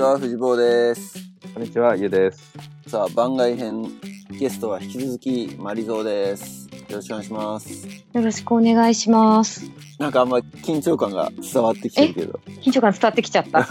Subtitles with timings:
[0.00, 1.18] は、藤坊です。
[1.52, 2.54] こんにちは、ゆうです。
[2.86, 3.84] さあ、番外編、
[4.30, 6.70] ゲストは引き続き、マリゾーです。
[6.88, 7.86] よろしくお願いします。
[8.14, 9.70] よろしくお願いします。
[9.98, 12.40] なんかあんま緊張感が伝わってきてるけど。
[12.62, 13.66] 緊張感伝わってきちゃった。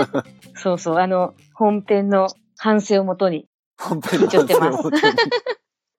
[0.56, 3.46] そうそう、あの、本編の反省をもとに。
[3.78, 5.02] 本編の緊張してます反省を元に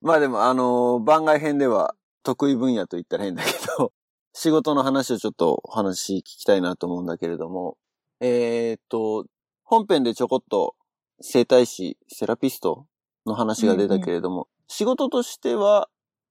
[0.02, 3.92] まあでも、あのー番外編では得意分野と言ったら変だけど、
[4.34, 7.78] 仕事の話をちょっとお話聞きたいなと思うんだけれども、
[8.20, 9.26] えーっと、
[9.66, 10.76] 本編でちょこっと
[11.22, 12.86] 整体師、セラピスト
[13.26, 15.90] の話が出たけれども、仕事としては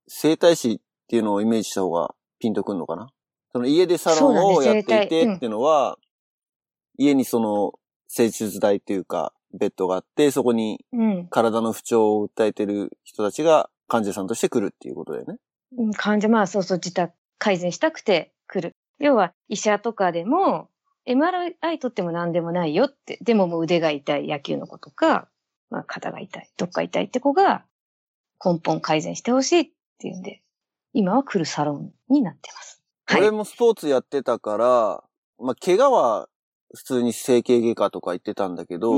[0.08, 3.08] 整体師っていうのをイメージした方がピンとくんのかな？
[3.52, 5.98] その家でサロンをやっていてっていうのは、
[6.96, 7.72] 家にその
[8.08, 11.28] 施術台というか、ベッドがあって、そこにうん。
[11.28, 15.36] 体の不調を訴えてる人たちが患者さんとして来るっていうことだよね。
[15.78, 18.76] うん患者、まあそうそう、自宅改善したくて来る。
[18.98, 20.68] 要は、医者とかでも、
[21.06, 23.18] MRI 取っても何でもないよって。
[23.22, 25.28] でももう腕が痛い野球の子とか、
[25.70, 27.64] まあ肩が痛い、どっか痛いって子が
[28.44, 30.42] 根本改善してほしいっていうんで、
[30.92, 32.82] 今は来るサロンになってます。
[33.06, 33.22] はい。
[33.22, 35.04] 俺もスポーツやってたから、
[35.38, 36.28] まあ、怪我は
[36.74, 38.92] 普通に整形外科とか行ってたんだけど。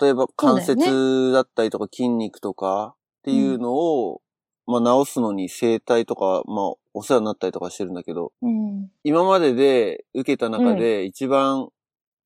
[0.00, 4.22] 例えば関節だったりとか筋肉とかっていうのを、
[4.66, 8.90] まあ、治すのに整体とか、まあ、お世話になったりとかしてるんだけど、うん。
[9.02, 11.68] 今までで受けた中で一番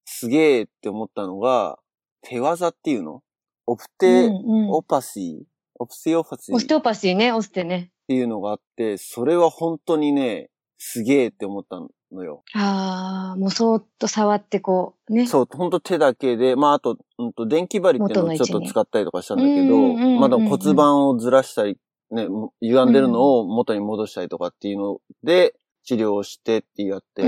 [0.04, 1.78] すげえって思ったのが、
[2.22, 3.22] 手技っていうの？
[3.66, 4.30] オプテ
[4.70, 5.44] オパシー、
[5.78, 6.54] オプテオパシー？
[6.54, 7.90] オステオパシーね、オステね。
[8.04, 11.80] っていうのがあって、それは本当にね、すげえって思った
[12.12, 12.42] のよ。
[12.54, 15.26] ああ、もうそーっと触ってこう、ね。
[15.26, 19.76] そう、本当手だけで、まああと、うんと電気針っていうのをちょっと使ったりとかしたんだけど、
[20.18, 21.76] まだ骨盤をずらしたり、
[22.10, 22.26] ね、
[22.60, 25.54] 歪んでるのを元に戻したりとかっていうので、
[25.84, 27.22] 治療をしてってやって。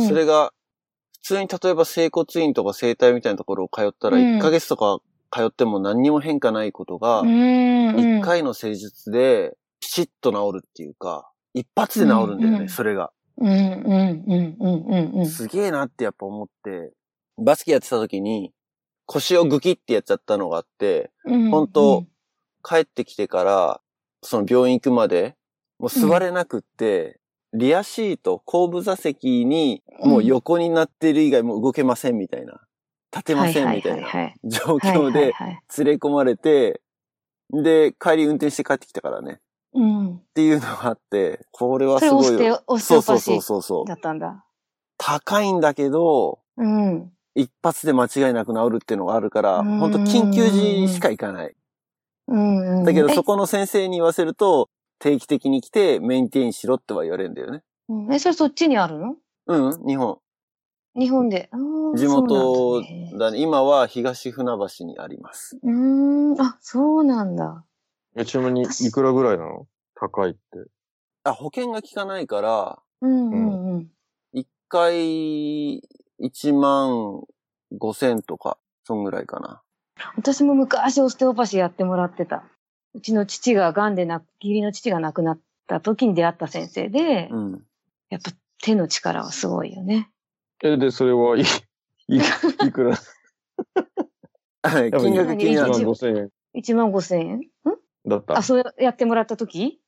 [0.00, 0.52] それが、
[1.22, 4.38] 普通に例えば整骨院とか整体みたいなところを通ったら、うん。
[4.38, 5.00] 1ヶ月とか
[5.30, 13.12] 通っても何にも変化ないことが、うんうん、1回の施術で、ピシッと治るっていうか、一発で治るんだよね、うんうんそれが。
[15.26, 16.92] すげえなってやっぱ思って、
[17.36, 18.52] バスケやってた時に、
[19.06, 21.50] 腰をグキってやっちゃったのがあって、うん。
[21.50, 22.04] 本当
[22.62, 23.80] 帰ってきてから、
[24.22, 25.36] その病院行くまで、
[25.78, 27.20] もう座れなくって、
[27.52, 32.60] リアシート、後部座席に、もう横になってる以外もう動けませんみたいな。
[33.10, 34.08] 立てませんみたいな
[34.44, 34.76] 状。
[34.76, 35.32] 況で
[35.78, 36.82] 連れ込まれて、
[37.50, 39.40] で、帰り運転して帰ってきたからね。
[39.72, 40.16] うん。
[40.16, 42.62] っていうのがあって、これはすごいよ。
[42.66, 43.94] オ、オステそうそうオパシーそうそうそうだ。
[43.94, 44.44] ったんだ。
[44.98, 47.12] 高いんだけど、うん。
[47.34, 51.54] 一発で間違いなく治るっていうのがあるから、うん本当緊急時しか行かない。
[52.28, 52.84] うんうん。
[52.84, 57.62] だけどえそこの先生に言わせると、定期的に来てメンテインしろっては言われるんだよね。
[57.88, 59.16] うんえ、それそっちにあるの？
[59.46, 60.18] うん、日本。
[60.94, 61.50] 日本で。
[61.94, 63.38] 地元だねだね。
[63.40, 65.58] 今は東船橋にあります。
[65.62, 66.40] うーん。
[66.40, 67.64] あ、そうなんだ。
[68.16, 69.66] えちなみに、いくらぐらいなの？
[69.94, 70.38] 高いって。
[71.24, 73.90] あ、保険が効かないから、うんうんうん。
[74.32, 75.78] 一回
[76.20, 77.22] 1万
[77.72, 79.62] 5千とか、そんぐらいかな。
[80.16, 82.44] 私も昔オステオパシーやってもらってた。
[82.94, 87.62] うちの父が癌でな、義理の父が亡くなった時に出会った先生で、うん。
[88.10, 88.32] やっぱ
[88.62, 90.10] 手の力はすごいよね。
[90.62, 91.42] え、で、それはい、
[92.08, 92.16] い、
[92.66, 92.98] いくら？
[94.62, 95.86] 金額気にな1万る。
[95.88, 97.38] 5千円1万5千円？
[97.38, 97.42] ん？
[98.06, 98.42] だったあ、。
[98.42, 99.80] そうやってもらった時？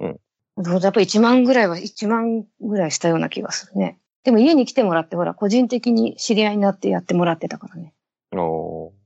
[0.00, 0.20] うん。
[0.62, 3.98] そうやっぱ1万ぐらいは、1万ぐらいしたような気がするね。
[4.22, 7.94] でも家に来てもらって、ほら、個人的に知り合いになってやってもらってたからね。
[8.32, 9.01] おー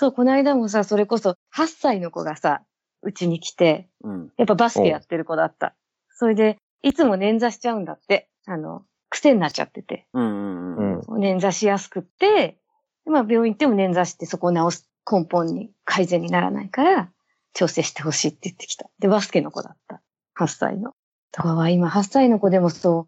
[0.00, 2.62] そう、この間もさ、それこそ8歳の子がさ、
[3.02, 4.32] うちに来て、うん。
[4.36, 5.74] やっぱバスケやってる子だった。
[6.14, 8.28] それで、いつも捻挫しちゃうんだって。
[8.46, 10.06] あの、癖になっちゃってて。
[10.12, 11.18] うんうんううん。
[11.18, 11.20] ん。
[11.20, 12.58] 捻挫しやすくって、
[13.06, 17.10] まあ病院行っても捻挫してそこを治す根本に改善にならないから、
[17.52, 18.88] 調整してほしいって言ってきた。
[19.00, 20.00] で、バスケの子だった。
[20.38, 20.92] 8歳の。
[21.32, 23.06] だから今8歳の子でもそう、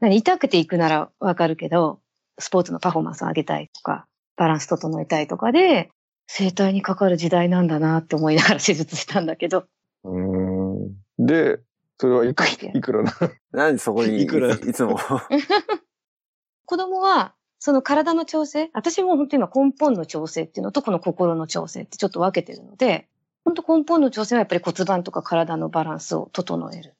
[0.00, 2.00] 何、痛くて行くならわかるけど、
[2.38, 4.06] スポーツのパフォーマンスを上げたいとか、
[4.36, 5.90] バランス整えたいとかで、
[6.26, 9.66] 生体にかかる時代なんだなって思いながら手術したんだけど、
[10.04, 11.26] うーん。
[11.26, 11.60] で、
[11.98, 13.12] それはいく、いくらな？
[13.52, 14.54] なんでそこにいいくら？
[14.54, 14.98] いつも？
[16.66, 23.08] 子供は、その体の調整、私も本当今根本の調整っていうのとこの心の調整ってちょっと分けてるので、
[23.44, 26.94] 本当根本の調整はやっぱり骨盤とか体のバランスを整える。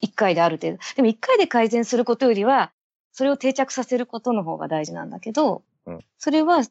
[0.00, 0.78] 一回である程度。
[0.96, 2.72] でも一回で改善することよりは、
[3.12, 6.62] それを定着させることの方が大事なんだけど、うんそれは、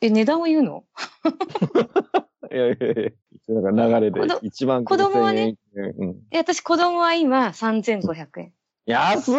[0.00, 0.84] え、値段を言うの？
[2.52, 3.14] いやいやい
[3.48, 3.62] や。
[3.62, 5.94] なんか流れで子ど1万子供はね5000円。
[5.98, 6.16] うん。
[6.30, 8.52] え、私子供は今3500円。
[8.86, 9.34] 安い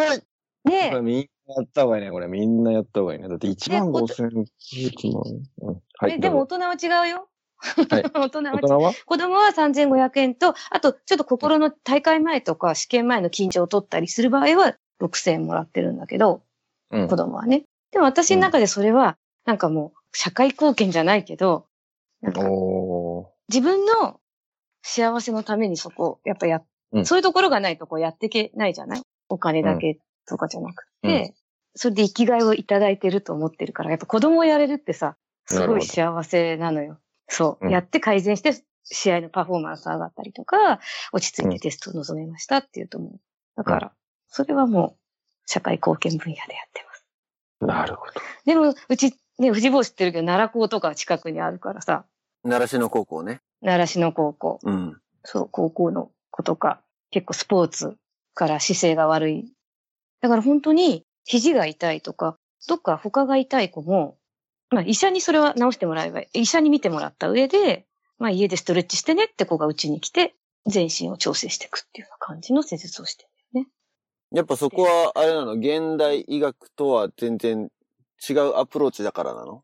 [0.66, 2.28] で、みんやった方がいいね、これ。
[2.28, 3.30] みんなやった方がいいね。
[3.30, 5.24] だって1万5千1万。
[5.62, 5.82] うん。
[6.00, 6.20] はえい。
[6.20, 7.30] でも大人は違うよ。
[7.90, 8.94] はい 大人は大人は？
[9.06, 16.42] 子供は3500円と、あと、ちょっと心の大会前とか試験前の緊張を取ったりする場合は6000円もらってるんだけど、
[16.92, 17.16] うん子。
[17.16, 17.64] 供はね。
[17.92, 21.68] でも私の中でそれは、なんかもう、社会貢献じゃないけど、
[22.22, 23.28] なんかおー。
[23.50, 24.20] 自分の
[24.82, 26.62] 幸せのためにそこ、やっぱや、
[26.92, 29.02] うんそういうところがないとこうやっていけないじゃない？
[29.30, 31.34] お金だけとかじゃなくて、
[31.76, 36.98] それで生きがいをいただいてると思ってるから、やっぱ子供をやれるってさ、すごい幸せなのよ。
[37.28, 37.66] そう。
[37.66, 40.80] うんやって改善して、試合のパフォーマンス上がったりとか、
[41.12, 43.20] 落ち着いてテストを臨めましたっていうと思う。
[43.58, 43.92] だから、
[44.30, 44.98] それはもう、
[45.46, 47.06] 社会貢献分野でやってます。
[47.60, 48.14] なるほど。
[48.46, 52.06] でも、うち、ね、藤坊知ってるけど、奈良高とか近くにあるからさ、
[52.44, 53.42] 習志野高校ね。
[53.62, 54.60] 奈良市の高校。
[54.64, 54.98] うん。
[55.24, 56.82] そう、高校の子とか、
[57.12, 57.98] 結構スポーツ
[58.34, 59.54] から姿勢が悪い。
[60.22, 62.38] だから本当に肘が痛いとか、
[62.68, 64.18] どっか他が痛い子も、
[64.70, 67.86] まあ医者にそれは直してもらえば、医者に見てもらった上で、
[68.18, 70.36] まあ家でストレッチしてねって子がうちに来て、
[70.66, 73.68] 全身を調整していくっていうような感じの施術をしてるね。
[74.32, 77.70] やっぱそこは、あれなの、現代医学とは全然
[78.30, 79.64] 違うアプローチだからなの？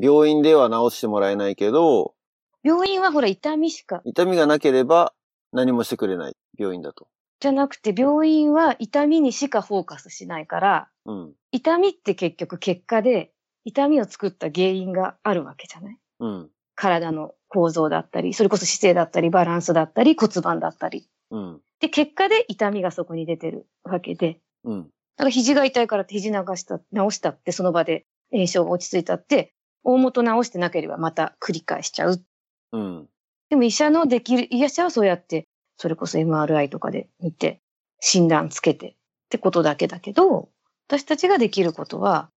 [0.00, 2.14] 病院では治してもらえないけど、
[2.62, 5.12] 病院はほら痛みしか、痛みがなければ
[5.52, 7.08] 何もしてくれない病院だと。
[7.40, 11.32] じゃなくて病院は痛みにしかフォーカスしないから、うん。
[11.52, 13.32] 痛みって結局結果で、
[13.64, 15.98] 痛みを作った原因があるわけじゃない？
[16.20, 16.50] うん。
[16.74, 21.08] 体の構造だったり、それこそ姿勢だったり、バランスだったり、骨盤だったり。
[21.30, 21.60] うん。
[21.80, 24.90] で、結果で痛みがそこに出てるわけで、うん。
[25.16, 32.24] だから肘が痛いからって肘流した、直したって、その場で炎症が落ち着いたって、大元直してなければまた繰り返しちゃう。
[32.72, 33.08] うん。
[33.50, 35.46] でも医者のできる、医者はそうやって、
[35.76, 37.60] それこそ MRI とかで見て、
[38.00, 38.94] 診断つけてっ
[39.30, 40.48] てことだけだけど、
[40.88, 42.30] 私たちができることは、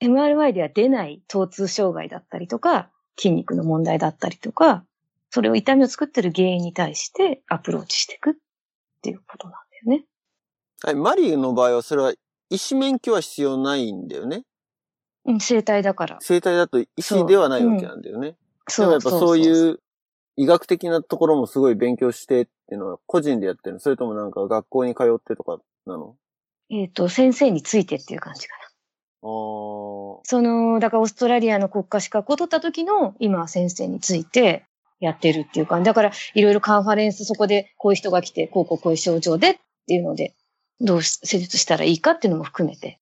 [0.00, 4.84] MRI では出ない疼痛障害だったりとか、筋肉の問題だったりとか、
[5.30, 8.34] それを痛みを作ってる原因に対してアプローチしていくっ
[9.02, 9.54] ていうことなん
[9.84, 10.04] だよね。
[10.86, 12.12] はい、マリーの場合はそれは
[12.50, 14.42] 医師免許は必要ないんだよね。
[15.24, 16.18] うん、生体だから。
[16.20, 18.36] 生体だと医師ではないわけなんだよね。
[18.68, 19.80] そでもやっぱそういう
[20.36, 23.80] 医学的なところもすごい勉強してっていうのは個人でやってるの？
[23.80, 26.16] それともなんか学校に通ってとかなの？
[26.68, 28.64] えっ、と、先生についてっていう感じかな。
[29.22, 34.66] あーその、だからオーストラリアの国家資格を取った時の今は先生について
[35.00, 35.86] やってるっていう感じ。
[35.86, 40.34] だからいろいろカンファレンスそこでこういう人が来て、こうこうこういう症状でっていうので、
[40.80, 43.00] どうし施術したらいいかっていうのも含めて。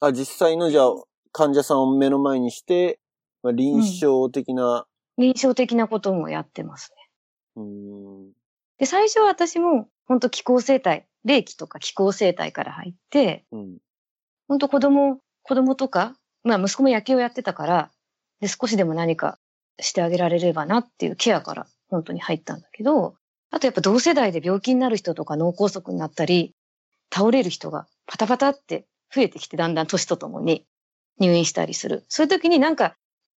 [0.00, 0.94] あ、実際のじゃあ
[1.32, 2.98] 患者さんを目の前にして、
[3.42, 4.86] まあ、臨床的な、
[5.18, 7.10] 臨床的なこともやってますね。
[7.56, 8.32] うーん、
[8.78, 13.78] で、最初は私も本当気候生態、霊気とか気候生態から入って、うん、
[14.48, 17.90] 本当子供、子供とか、まあ息子も野球をやってたから、
[18.40, 19.38] で、少しでも何か
[19.78, 23.14] してあげられればなっていうケアから本当に入ったんだけど、
[23.50, 26.54] あとやっぱ同世代で病気になる人とか脳梗塞になったり、
[27.12, 30.66] 倒れる人がパタパタって増えてきて、だんだん年とともに
[31.18, 32.04] 入院したりする。
[32.08, 32.96] そういう時になんか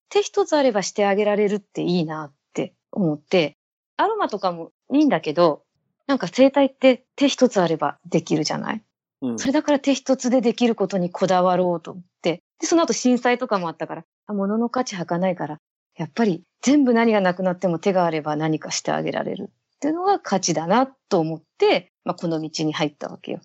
[0.08, 3.56] 手一つあればしてあげられるっていいなって思って、
[3.96, 5.62] アロマとかもいいんだけど、
[6.06, 8.82] なんか生態って手一つあればできるじゃない？
[9.22, 12.42] うんそれだから手一つでできることにこだわろうと思って。
[12.58, 15.58] で、その後震災とかもあったから、あ物の価値はかないから、
[15.96, 23.40] やっぱり全部何がなくなっても手があれば何かしてあげられるっていうのが価値だなと思って、まあ、この道に入ったわけよ。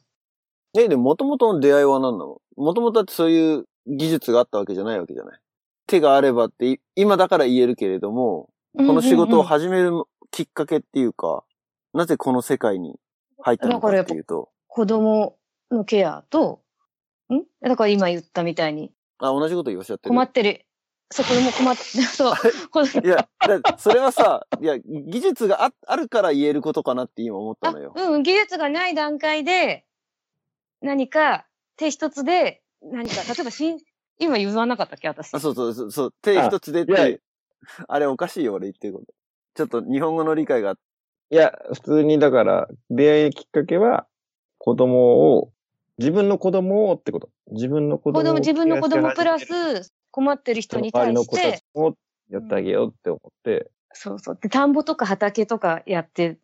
[0.80, 2.42] え、でも元々の出会いは何なの？
[2.56, 5.40] 元々だってそういう技術があったわけじゃないわけじゃない？
[5.88, 9.92] 手があればってい今だから言えるけれども、この仕事をは始める
[10.32, 11.44] きっかけっていうか、
[11.94, 12.96] なぜこの世界に
[13.40, 15.38] 入ったのかっていうと、子供
[15.72, 16.62] のケアと、
[17.34, 17.44] ん？
[17.62, 20.10] だから今言ったみたいにあ、同じこと言おっしゃってる。
[20.10, 20.66] 困ってる。
[21.10, 22.34] そう、子供困って、 そう。
[23.04, 27.94] いや、だそれはさ、いや、技術がああるから言えることかなって今思ったあのよ。
[27.96, 29.86] うん、技術がない段階で、
[30.82, 31.46] 何か
[31.78, 33.80] 手一つで、何か、 例えばしん、
[34.20, 35.08] 今言わなかったっけ？
[35.08, 35.34] 私。
[35.34, 37.22] あそうそうそうそう、手一つでっていやいう。
[37.88, 39.14] あれおかしいよ、俺言ってること。
[39.56, 40.76] ちょっと日本語の理解が、
[41.30, 44.08] いや、普通にだから、出会いきっかけは、
[44.60, 45.52] 子供を、
[45.98, 47.30] 自分の子供をってこと。
[47.52, 51.96] 自分の子供を自分の子供プラス、困ってる人に周り対しての子たち、を
[52.30, 54.40] やってあげようって思って、そうそう。
[54.40, 56.38] で、田んぼとか畑とかやって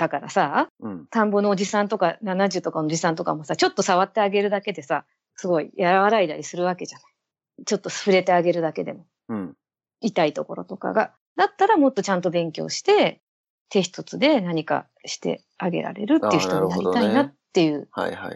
[0.00, 1.06] たからさ、うん。
[1.10, 5.04] 田んぼのおじさんとか70とかのおじさんとかもさ、ちょっと触ってあげるだけでさ、
[5.36, 7.64] すごい和らいだりするわけじゃない。
[7.66, 9.06] ちょっと触れてあげるだけでも。
[9.28, 9.54] うん。
[10.00, 11.12] 痛いところとかが。
[11.36, 13.20] だったらもっとちゃんと勉強して、
[13.68, 17.88] 手一つで何かしてあげられるっていう人になりたいなっていう。
[17.92, 18.34] はいはいはい。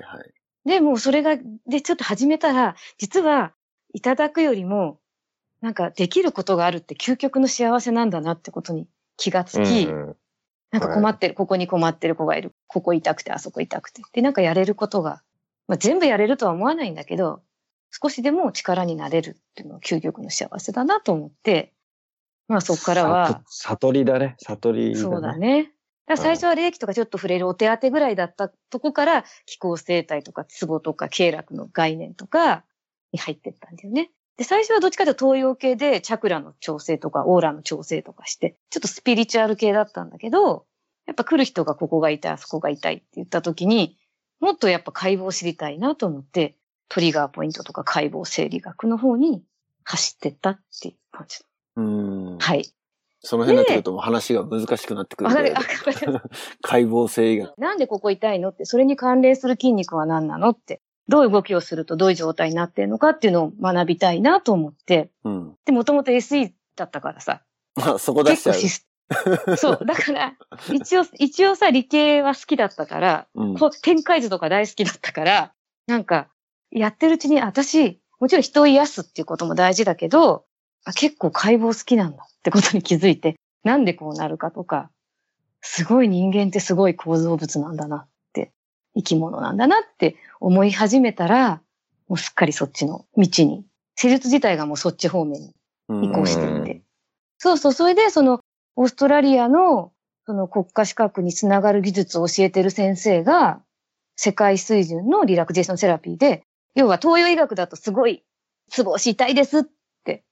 [0.67, 3.55] で、もうそれが、で、ちょっと始めたら、実は、
[3.95, 4.99] いただくよりも、
[5.63, 10.17] なんかできることがあるって究極の幸せなんだなってことに気がつき、うん
[10.75, 14.03] なんか困ってる、ここに困ってる子がいる、ここ痛くて、あそこ痛くて。
[14.13, 15.23] で、なんかやれることが、
[15.69, 17.43] まあ、全部やれるとは思わないんだけど、
[17.93, 21.73] 少しでも力になれるっていうのは究極の幸せだなと思って、
[22.49, 24.35] まあそこからは、さ悟りだね。
[24.41, 24.97] 悟りだね。
[24.97, 25.71] そうだね。
[26.07, 32.65] だ最初は霊気とかちょっと触れるお手当てぐらいだったとこから気候生態とかツボとか経絡の概念とか
[33.13, 34.11] に入ってったんだよね。
[34.37, 40.67] で、最初はどっちかというと東洋系でチャクラの調整とかオーラの調整とかして、ちょっとスピリチュアル系だったんだけど、
[41.07, 43.97] やっぱ来る人がここが痛い、あそこが痛いって言った時に、
[44.41, 46.57] もっとやっぱ解剖知りたいなと思って、
[46.89, 49.45] トリガーポイントとか解剖生理学の方に
[49.85, 51.39] 走ってったっていう感じ。
[51.77, 52.39] うん。
[52.39, 52.65] はい。
[53.21, 55.31] その辺になってくるともう話が難しくなってくる
[56.61, 57.59] 解剖生理学。
[57.59, 65.55] なんでここ痛いのって、それに関連する筋肉は何なのって、どういう動きをするとどういう状態になってるのかっていうのを学びたいなと思って、うん。
[65.65, 67.43] で、もともと SE だったからさ、
[67.77, 69.57] あ、 そこ出しちゃう。
[69.57, 70.35] そう、だから、
[70.73, 73.59] 一応、一応さ、理系は好きだったから、うん。
[73.59, 75.53] こう展開図とか大好きだったから、
[75.87, 76.29] なんか、
[76.71, 80.47] やってるうちに、私、もちろん人を癒すっていうことも大事だけど、
[80.85, 84.91] あ結構解剖好きなんだってことに気づいて、なんでこうなるかとか、
[85.61, 88.14] すごい人間ってすごい構造物なんだなって、
[88.97, 91.61] 生き物なんだなって思い始めたら、
[92.09, 93.65] もうすっかりそっちの道に、
[93.97, 95.55] 施術自体がもうそっち方面に
[95.89, 96.83] うん移行していって。
[97.39, 98.41] そうそう、それでその、
[98.77, 99.93] オーストラリアの、
[100.27, 103.61] その国家資格につながる技術を教えてる先生が、
[104.17, 108.25] 世界水準のリラクゼーションセラピーで、要は東洋医学だとすごい、
[108.71, 109.65] ツボ押し痛いですっ
[110.05, 110.25] て、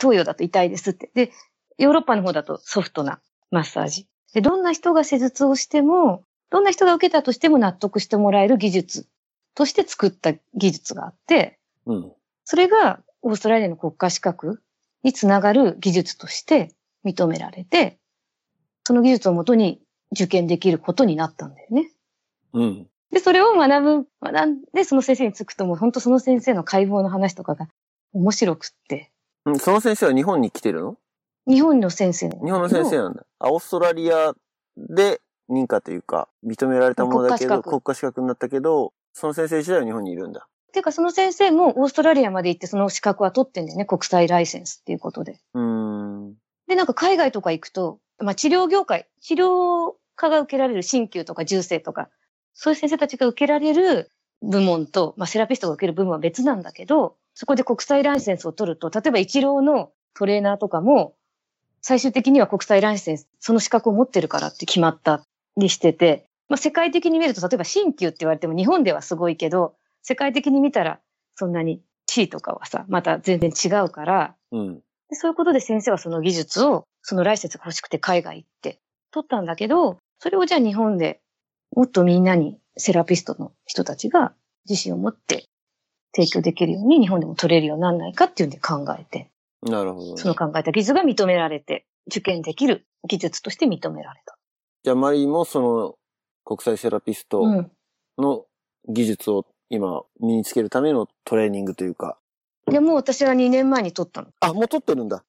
[0.00, 1.10] 東洋だと痛いですって。
[1.14, 1.32] で、
[1.78, 3.20] ヨーロッパの方だとソフトな
[3.50, 4.06] マッサージ。
[4.32, 9.06] で、どんな人が施術をしても、どんな人が受けたとしても納得してもらえる技術
[9.54, 12.12] として作った技術があって、うん。
[12.44, 14.62] それがオーストラリアの国家資格
[15.02, 16.72] につながる技術として
[17.04, 17.98] 認められて、
[18.84, 19.80] その技術をもとに
[20.12, 21.90] 受験できることになったんだよね。
[22.52, 22.86] うん。
[23.10, 27.68] で、それを学ぶ、学んで、その先生につくともう本当その先生の解剖の話とかが
[28.12, 29.10] 面白くって、
[29.44, 30.96] うんその先生は日本に来てるの？
[31.48, 33.24] 日本の先生日本の先生なんだ。
[33.38, 34.34] あ、オーストラリア
[34.76, 40.46] で認可というか、認められたものだけど、国家資格になったけど、その先生自体は日本にいるんだ。
[40.76, 43.86] ていうかその先生もオーストラリアまで行ってその資格は取ってんだよね。
[43.86, 45.40] 国際ライセンスっていうことで。
[45.54, 46.34] うーん。
[46.68, 52.10] で、なんか海外とか行くと、まあ治療業界、治療科が受けられる鍼灸とか重生とか、
[52.52, 54.12] そういう先生たちが受けられる
[54.42, 61.14] 部門と、まあセラピストが受ける部門は別なんだけど、そこで国際ライセンスを取ると、例えば一郎のトレーナーとかも、
[61.80, 65.22] 最終的には国際ライセンス、その資格を持ってるからって決まった
[65.56, 71.00] りしてて、まあ世界的に見ると、例えば鍼灸って言われても日本ではすごいけど、世界的に見たら
[71.34, 74.74] そんなに地位とかはさ、また全然違うから、うん。
[75.08, 78.80] でそういうことで先生はその技術を、そのライセンスが欲しくて海外行って
[79.12, 81.20] 取ったんだけど、それをじゃあ日本で
[81.74, 84.32] もっとみんなにセラピストの人たちが
[84.68, 85.44] 自信を持って
[86.14, 89.30] 提供できるように日本でも取れるようにならないかっていうんで考えて、
[89.62, 94.36] なるほどね、その考えた技術が認められて、受験できる技術として認められた。
[94.86, 95.96] じゃあマリーもその
[96.44, 97.72] 国際セラピストうん。
[98.18, 98.44] の
[98.88, 102.18] 技術を今身につけるためのトレーニングというか。
[102.70, 104.28] で、もう私は2年前に取ったの。
[104.38, 105.24] あ、もう取ってるんだ。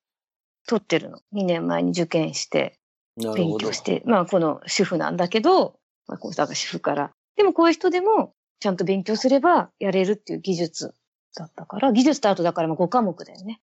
[0.67, 1.17] 取ってるの。
[1.33, 2.77] 2年前に受験して、
[3.17, 3.81] 勉強し。
[3.81, 7.09] て、まあこの主婦なんだけど、まあこうだから主婦から。
[7.35, 10.93] でもこういう人でもちゃんと勉強すればやれるっていう技術
[11.35, 13.59] だったから、技術とあとだからまあ5科目だよね。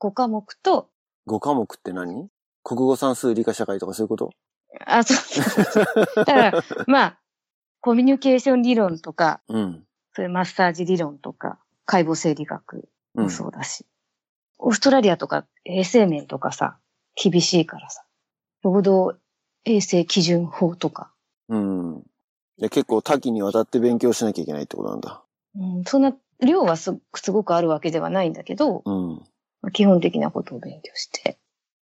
[0.00, 0.88] 5科目と、
[1.28, 2.26] 5科目って何？
[2.64, 4.32] 国語算数理科社会とかそういうこと？
[4.84, 5.84] あ、そうそうそう。
[6.16, 7.18] だから、まあ、
[7.80, 9.84] コミュニケーション理論とか、うん。
[10.14, 13.30] そういうマッサージ理論とか、解剖生理学もうん。
[13.30, 13.86] そうだし、
[14.58, 16.78] オーストラリアとか衛生面とかさ、
[17.14, 18.04] 厳しいからさ、
[18.62, 19.18] 労働
[19.64, 21.12] 衛生基準法とか、
[21.48, 22.02] うん。
[22.58, 25.22] で結構多岐にわたって勉強しなきゃいけないってことなんだ。
[25.54, 29.14] うん、そんな量はすすごくあるわけではないんだけど、うん。
[29.62, 31.38] まあ基本的なことを勉強して、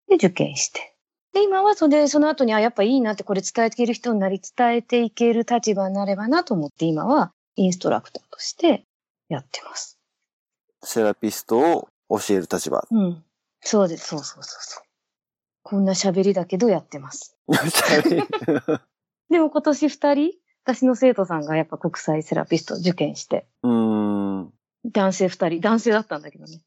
[0.09, 0.92] で、受験して。
[1.33, 8.85] で、今はそれで、その後に、あ、やっぱいいなって、これ伝えていける人になり、伝えていける立場になればなと思って、今はインストラクターとして
[9.29, 9.99] やってます。
[10.83, 12.87] セラピストを教える立場。
[12.89, 13.23] うん。
[13.61, 14.83] そうです、そうそうそうそう。
[15.63, 17.35] こんな喋りだけどやってます。
[19.29, 20.31] でも今年二人、
[20.65, 24.53] 私の生徒さんがやっぱ国際セラピスト受験して、うーん。
[24.85, 26.61] 男性二人、男性だったんだけどね。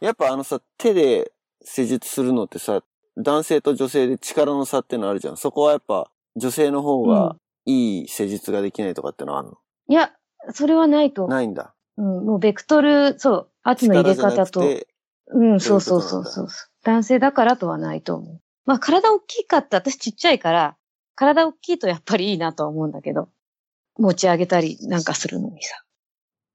[0.00, 1.32] やっぱあのさ、手で
[1.62, 2.82] 施術するのってさ、
[3.18, 5.36] 男性と女性で力の差ってのあるじゃん。
[5.36, 9.58] そこはやっぱ女性の方がいい施術ができないとかってのはあるの？
[9.88, 10.12] いや、
[10.52, 11.26] それはないと。
[11.26, 11.74] ないんだ。
[11.96, 14.62] うん、もうベクトル、そう、圧の入れ方と。
[15.30, 16.68] うん、そそうそうそうそう。
[16.84, 18.40] 男性だからとはないと思う。
[18.64, 19.78] まあ体大きかった。
[19.78, 20.76] 私ちっちゃいから、
[21.16, 23.28] 体大きいとやっぱりいいなとは思うんだけど、
[23.98, 25.82] 持ち上げたりなんかするのにさ。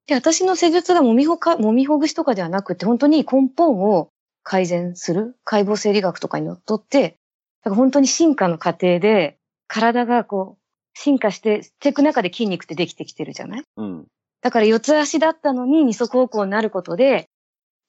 [0.08, 4.12] で、私の施術が揉みほか、揉みほぐしとかではなくて、本当に根本を
[4.44, 7.18] 改善する解剖生理学とかにのっとって、
[7.64, 10.64] だから本当に進化の過程で、体がこう、
[10.96, 13.64] 進化して、していく中で筋肉ってできてきてるじゃない？
[13.78, 14.06] うん。
[14.42, 17.30] だから四つ足だったのに二足歩行になることで、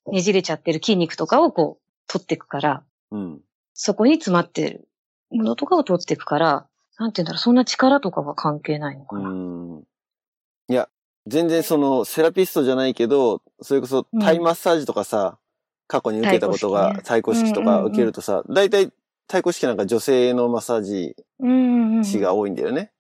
[0.07, 3.41] ねじれちゃってる筋肉とかをこう、取っていくから、うん。
[3.75, 4.89] そこに詰まってる
[5.31, 6.67] ものとかを取っていくから、
[6.99, 9.29] なんて言うんだろう、そんな力とかは関係ないのかうな。
[9.31, 9.83] ん。
[10.69, 10.89] いや、
[11.27, 15.39] 全然その、セラピストじゃないけど、それこそ、うんタイマッサージとかさ、
[15.87, 18.87] 過去に受けたことが、太太鼓式とか受けるとさ、大体、
[19.27, 21.17] 太鼓式なんか女性のマッサージ。
[22.05, 22.93] 師が多いんだよね。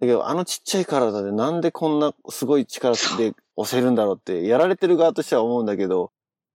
[0.00, 6.12] だけど、あのちっちゃい体でなんでこんなすごい力で押せるんだろうって、やられてる側としては思うんだけど、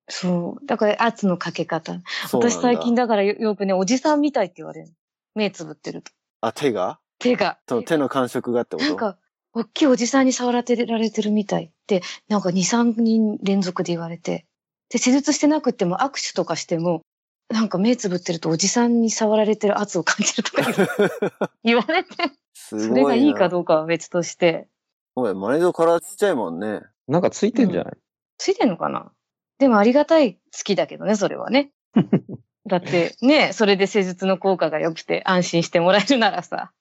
[0.10, 0.65] そう。
[0.65, 2.01] だから圧のかけ方。
[2.32, 4.93] 私最近だからよよくね、おじさんみたいって言われる。
[5.36, 6.12] 目つぶってると。
[6.41, 7.00] あ、手が？
[7.20, 7.58] 手が。
[7.67, 8.88] その手の感触がってこと？
[8.88, 9.17] なんか、
[9.53, 14.46] 大きいおじさんに触られられてるみたいって、なんか2、3人連続で言われて。
[14.90, 17.02] で、施術してなくても握手とかしても、
[17.50, 22.10] なんか目つぶってるとおじさんに触られてる圧を感じるとか 言われて。
[22.54, 24.68] それがいいかどうかは別として。
[25.16, 26.82] お前、マネージャー体ちっちゃいもんね。
[27.08, 27.98] なんかついてんじゃない、
[28.38, 29.12] ついてんのかな？
[29.60, 31.72] でもありがたい好きだけどね、それはね。
[32.66, 36.72] だってね、それで施術の効果が良くて安心してもらえるならさ。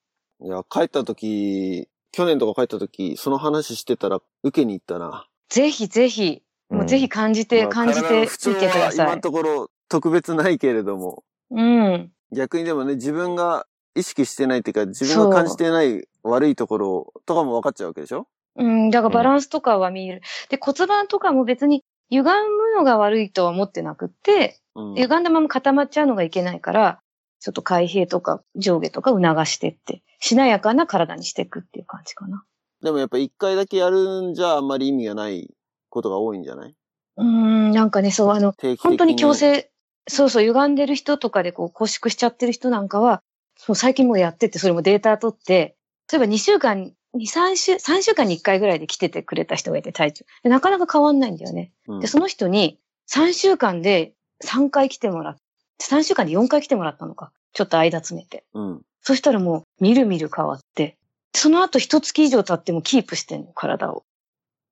[0.41, 5.27] いや、帰った時、去年とか帰った時、その話してたら受けに行ったな。
[5.49, 9.21] ぜひぜひ、もうぜひ感じて、まあ感じてみてくだは今のさい。
[9.21, 12.11] ところ特別ないけれども、うん。
[12.33, 18.27] 逆にでもね、自分が意識してないっていうか、自分が感じてない悪いところとかも分かっちゃうわけでしょ？
[18.57, 20.23] うん、だからバランスとかは見える。
[20.49, 24.95] で、骨盤とかも別に歪むのが悪いとは思ってなくって、うん。
[24.95, 27.01] 歪んだまま固まっちゃうのがいけないから、
[27.41, 32.45] ちょっと開閉とか上下とか促してって、しなやかな体にしていくっていう感じかな。
[32.83, 35.51] でもやっぱ一回だけやるんじゃあんまり意味がない
[35.93, 36.75] ことが多いんじゃない？
[37.19, 39.35] うーん、なんかね、そう、あの、本当に強。
[39.35, 39.71] 制、
[40.09, 43.23] そうそう、歪んでる人とかでこう拘縮しちゃってる人なんかは、
[43.57, 45.77] そう最近もやってて、それもデータ取って、
[46.11, 50.25] 例えば2週間、2、3週、3週間に1回ぐらいで来ててくれた人がいて、体調。
[50.43, 51.73] でなかなか変わんないんだよね。
[51.87, 52.79] うんで、その人に
[53.11, 55.41] 3週間で3回来てもらって、
[55.85, 57.31] 3週間で4回来てもらったのか。
[57.53, 58.45] ちょっと間詰めて。
[58.55, 58.83] うん。
[59.03, 60.97] そしたらもう、みるみる変わって、
[61.35, 64.05] その後一月以上経ってもキープしてんの、体を。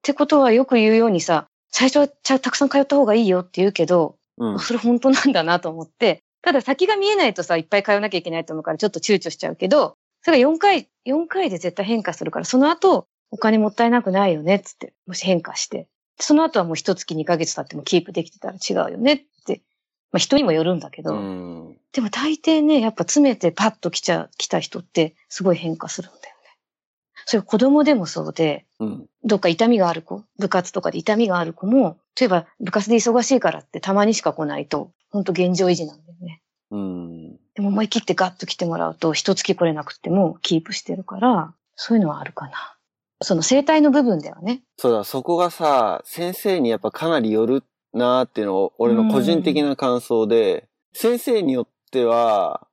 [0.00, 4.58] ってことはよく言うようにさ、最初はちゃたくさん通った方がいいよって言うけど、うん。
[4.58, 15.86] それ本当なんだなと思って、ただ先が見えないとさ、いっぱい通わなきゃいけないと思うからちょっと躊躇しちゃうけど、それが4回、4回で絶対変化するから、その後、お金もったいなくないよねっつって、もし変化して。
[16.18, 19.62] その後はもう一月2ヶ月経ってもキープできてたら違うよねって。
[20.12, 21.76] まあ人にもよるんだけど、うん。
[21.92, 26.29] でも大抵ね、やっぱ詰めてパッと来ちゃ、来た人ってすごい変化するんだよね。
[27.30, 29.06] それ子供でもそうで、うん。
[29.22, 36.42] どっか痛みがある子、部活とかで痛みがある子も、例えば部活で忙しいからってたまにしか来ないと、本当現状維持なんだよね。
[36.72, 37.36] うん。
[37.54, 42.76] でも思い切ってガッと来てもらうと、一月来れなくてもキープしてるから、そういうのはあるかな。
[43.22, 44.62] その生態の部分ではね。
[44.76, 47.62] そうだ、そこがさ、先生にやっぱかなりよる
[47.92, 52.66] なーっていうのを、俺の個人的な感想で、先生によっては、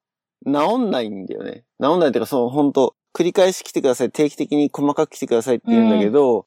[0.47, 1.63] 治んないんだよね。
[1.79, 6.45] 治んないっていうか、その本当繰り返し来てください、定期的に細かく来てくださいって言うんだけど、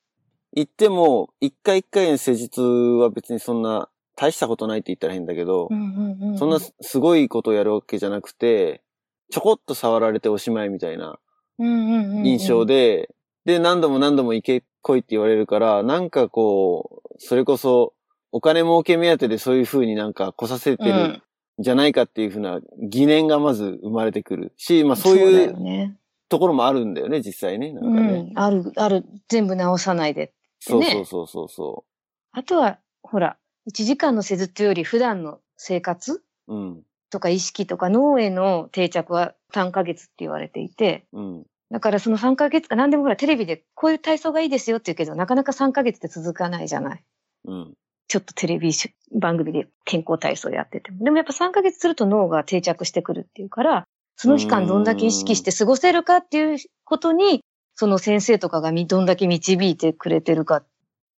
[0.54, 8.82] 言っても、一回一回の施術は別にそんな、大したことないって言ったら変だけど、んうんうそんなすすごいことをやるわけじゃなくて、
[9.30, 11.18] ちょこっと触られておしまいみたいな
[11.58, 13.08] 印象で。
[13.44, 17.94] で、で、何度も何度も行け来いって言われるから、なんかこう、それこそ、
[18.30, 21.22] お金儲け目当てでそういう風になんか来させてるん
[21.58, 25.96] じゃないかっていう風な疑念がまず生まれてくるし、まあそうだいう。
[26.30, 27.72] ところもあるんだよね、実際ね。
[27.72, 28.22] なんうかね。
[28.22, 28.38] ん。
[28.38, 30.32] ある、ある、全部直さないで。
[30.60, 31.84] そうねそうそうそうそ
[32.32, 33.36] あとは、ほら、
[33.68, 36.54] 1時間の施術より普段の生活う。
[36.54, 36.82] うん。
[37.10, 41.46] とか意識とか脳への定着は3ヶ月って言われていて、うん。
[41.72, 47.04] だからその3ヶ月か何でもほらテレビでこういう体操がいいですよって言うけど、なかなか3ヶ月って続かないじゃない。
[47.46, 47.74] うん。
[48.06, 48.70] ちょっとテレビ
[49.12, 51.04] 番組で健康体操やってても。
[51.04, 57.42] でもやっぱ3ヶ月すると脳が定着してくるっていうから、その期間どんだけ意識して過ごせるかっていうことに、
[57.74, 60.62] その先生とかがみどんだけ導いてくれてるか。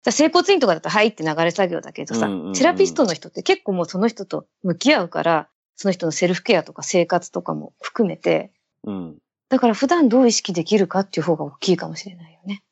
[0.09, 8.51] 整骨院とかだとはいって流れ作業だけどさ、うんうんうんセラピストの人って結構もうその人と向き合うから、その人のセルフケアとか生活とかも含めて、
[8.83, 9.17] うん。
[9.49, 12.63] だから普段どう意識できるかっていう方が大きいかもしれないよね。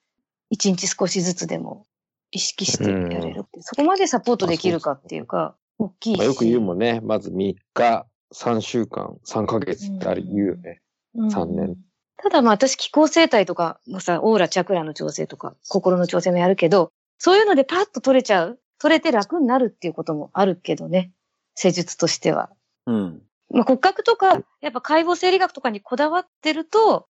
[0.50, 1.86] 一日少しずつでも
[2.32, 6.18] 意識してやれるって、そこまでサポートできるかっていうか、大きいし。
[6.18, 7.00] まあ、よく言うもんね。
[7.04, 10.82] まず3日、3週間、3ヶ月ってあり言うよね。
[11.16, 11.76] うん三年
[12.22, 21.12] ただまあ私気候生態とかもさ、オーラ、チャクラの調整とか、心の調整もやるけど、そういうのでパッと取れちゃう取れて楽になるっていうこともあるけどね。
[21.56, 22.50] 施術としては。
[22.86, 23.22] うん。
[23.52, 27.06] まあ骨格とか、やっぱ解剖生理学とかにこだわってると、やっ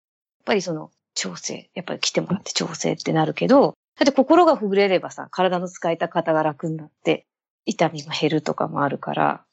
[0.45, 7.27] ぱりその調整、やっぱり来てもらって調整ってなるけど、だって心がほぐれればさ、体の使い方が楽になって、
[7.67, 9.45] 痛みも減るとかもあるから、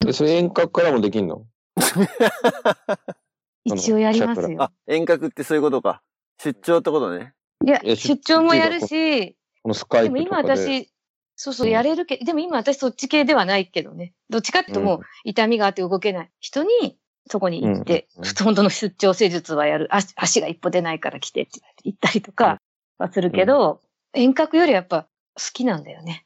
[0.00, 1.46] で、それ遠隔からもできんの？
[3.64, 6.02] 一応やりますよあ。、遠隔ってそういうことか。
[6.38, 7.34] 出張ってことね。
[7.64, 10.66] いや、いや出張もやるし、このスカイでも今プとかで。
[10.66, 10.92] 私、
[11.34, 14.14] そうそう、うんやれるけど、でも今私そっち系ではないけどね。
[14.30, 19.88] どっちかってもう痛みがあって動けない人に、そこに行って、うんうん本当の出張施術はやる。
[19.90, 22.60] 足足が一歩出ないから来てって言ったりとか
[22.98, 23.82] はするけど、
[24.12, 25.08] 遠隔よりやっぱ好
[25.52, 26.24] きなんだよね。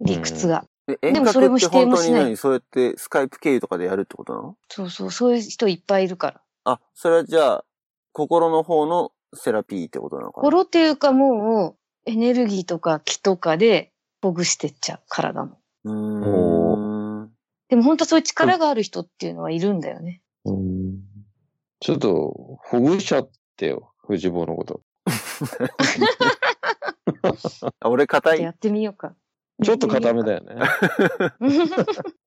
[0.00, 0.66] 理屈が。
[0.86, 2.36] え、で遠もそれも否隔って本定もしない当に何？
[2.36, 4.56] そうやってスカイプ経由とかでやるってことなの？
[4.68, 6.40] そうそう、そういう人いっぱいいるから。
[6.64, 7.64] あ、それはじゃあ、
[8.12, 10.44] 心の方のセラピーってことなのかな？
[10.44, 11.76] 心っていうかもう、
[12.10, 13.92] エネルギーとか気とかで
[14.22, 15.58] ほぐしてっちゃう、体も。
[15.84, 17.30] うーん。
[17.68, 20.20] でも本当そういう力がある人っていうのはいるんだよね。
[20.44, 21.00] うん
[21.80, 23.92] ちょっと、ほぐしちゃってよ。
[24.06, 24.80] 藤坊のこと。
[27.80, 29.14] あ俺硬いやってみようか。
[29.62, 30.56] ちょっと固めだよね。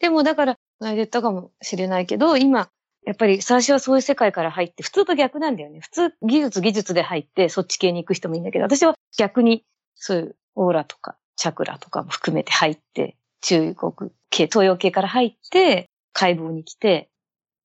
[0.00, 2.68] でもだから、前言ったかもしれないけど、今、
[3.04, 5.80] やっぱり最初はそういう世界から入って、普通と逆なんだよね。
[5.80, 17.10] 普通、技術技術で入って、そっち系に行く人もいいんだけど、私は逆に、そういうオーラとか、チャクラとかも含めて入って、中国系、東洋系から入って、解剖に来て、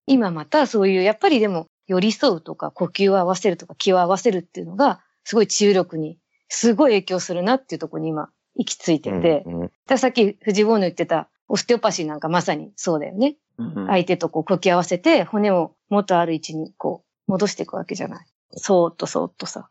[0.05, 6.17] 今またそういう、やっぱりでも、寄り添うとか、呼吸を合わせるとか、気を合わせるっていうのが、すごい治癒力に、
[6.49, 13.37] すごい影響するなっていうところに今、行き着いてて、うんうんだからさっき藤坊の言ってたオステオパシーなんかまさにそうだよね。
[13.57, 18.25] うん相手とこう呼吸合わせて骨を元ある位置にこう戻していくわけじゃない。
[18.51, 19.69] そーっとそーっとさ。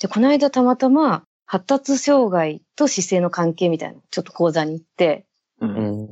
[0.00, 5.26] で、この間たまたま発達障害と姿勢の関係みたいなちょっと講座に行って、
[5.60, 5.66] う。
[5.66, 6.08] うんん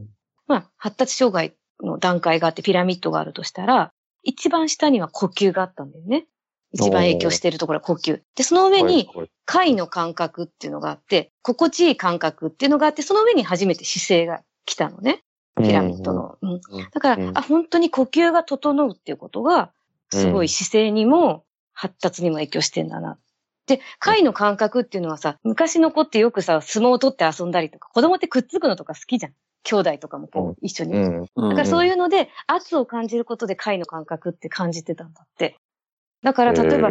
[0.47, 3.93] まあ発達障害の段階があってピラミッドがあるとしたら、
[4.23, 6.27] 一番下には呼吸があったんだよね。
[6.73, 8.21] 一番影響しているところは呼吸。
[8.37, 15.25] で、その上に、はいはい貝の感覚っていうのがあって、心地いい感覚っていうのがあって、その上に初めて姿勢が来たのね。
[15.61, 16.39] ピラミッドの。
[16.41, 16.61] うんうん
[16.93, 19.73] だから、うんあ、本当に呼吸が整うっていうことが、
[20.13, 23.19] すごい姿勢にも発達にも影響してんだな。
[23.67, 29.33] で、貝の感覚っていうのはさ、昔の子ってよくさ、相撲を取って遊んだりとか、子供ってくっつくのとか好きじゃん。
[29.65, 30.93] 兄弟とかもこう、一緒に。
[30.93, 35.57] だからそういうので、圧を感じることで貝の感覚って感じてたんだって。
[36.23, 36.91] だから例えば、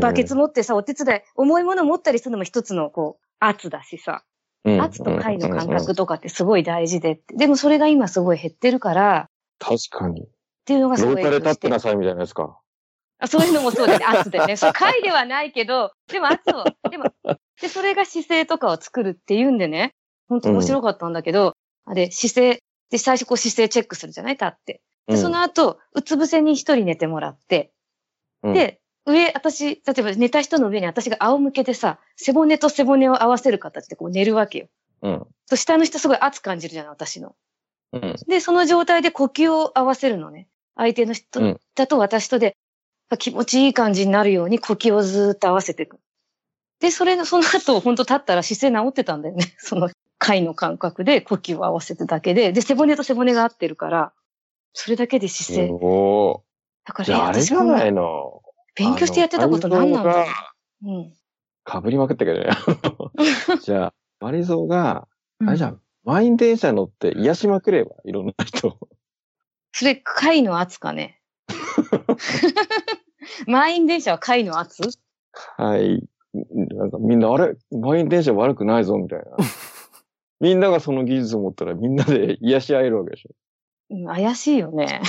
[0.00, 4.24] バケツ持ってさ、お手伝い、重いもの持ったりするのも一つのこう、圧だしさ、
[4.64, 7.20] うん圧と貝の感覚とかってすごい大事で。
[7.34, 10.22] でもそれが今すごい減ってるから、確かに。
[10.22, 10.26] っ
[10.66, 12.58] ていうのがす廊下でごい影響して立ってなさいみたいなやつか。
[13.20, 14.04] あそういうのもそうだよね。
[14.04, 14.56] 圧だよね。
[14.56, 17.04] それ貝ではないけど、でも圧を、でも、
[17.60, 19.92] で、それが姿勢とかを作るっていうんでね、
[20.28, 24.80] 本当面白かったんだけど、あれ、姿勢、で、最初こう姿勢チェックするじゃない立って。
[25.06, 27.72] で、その後、うつ伏せに一人寝てもらって、
[28.42, 34.68] うん、で、上、私、例えば寝た人の上に私が仰向けでさ、背骨と背骨を合わせる形でこう寝るわけよ。
[35.02, 35.26] うん。
[35.48, 37.34] と下の人すごい圧感じるじゃない、私の。
[37.92, 38.16] うん。
[38.28, 40.48] で、その状態で呼吸を合わせるのね。
[40.76, 42.56] 相手の人うんだと私とで、
[43.18, 45.98] 気持ちいい感じになるように呼吸をずーっと合わせていく。
[46.80, 49.44] で、それの、その後、本当立ったら姿勢治ってたんだよね。
[49.58, 52.52] その貝の感覚で呼吸を合わせてだけで。
[52.52, 54.12] で、背骨と背骨が合ってるから、
[54.72, 55.68] それだけで姿勢。
[55.70, 56.49] おー
[56.84, 58.42] だから、じゃああれじゃないの。
[58.74, 60.24] 勉強してやってたこと何なんだろあ
[60.82, 61.00] のう。
[61.00, 61.12] うん。
[61.64, 62.50] かぶりまくったけどね。
[63.62, 65.06] じゃあ、マリゾーが、
[65.46, 68.78] あれじゃうんん、満員電車乗って癒しまくれば、いろんな人。
[69.72, 71.20] それ、貝の圧かね。
[73.46, 74.82] 満員電車は貝の圧？
[75.56, 76.02] はい。
[76.32, 77.54] なんかみんな、あれ？
[77.70, 79.24] 満員電車悪くないぞ、みたいな。
[80.40, 83.30] みんながその技術を持ったらみんなで癒し合えるわけでしょ。
[83.90, 85.02] うん怪しいよね。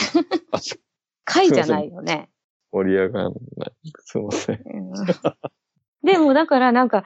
[1.26, 2.30] あちょ貝じゃないよね。
[2.72, 3.74] 盛り上がんない。
[4.06, 4.62] すいません。
[4.66, 4.94] うん
[6.04, 7.04] でもだからなんか、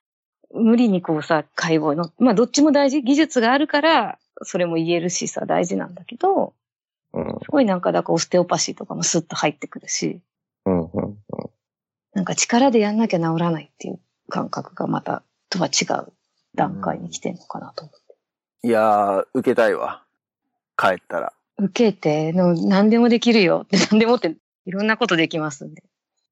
[0.54, 6.54] 無理にこうさ、解剖の、まあどっちも大事、技術があるから、それも言えるしさ、大事なんだけど、
[7.14, 7.40] うん。
[7.44, 10.22] すごいなんかだからオステオパシーとかもスッと入ってくるし、
[10.66, 10.82] うん。
[10.84, 11.18] うん。
[12.14, 14.00] なんか力でやんなきゃ治らないっていう
[14.30, 16.14] 感覚がまた、とは違う
[16.56, 18.16] 段階に来てんのかなと思って。
[18.68, 20.04] いやー、受けたいわ。
[20.78, 21.34] 帰ったら。
[21.58, 25.84] 受けての、何でもできるよって、何でもって、いろんなことできますんで。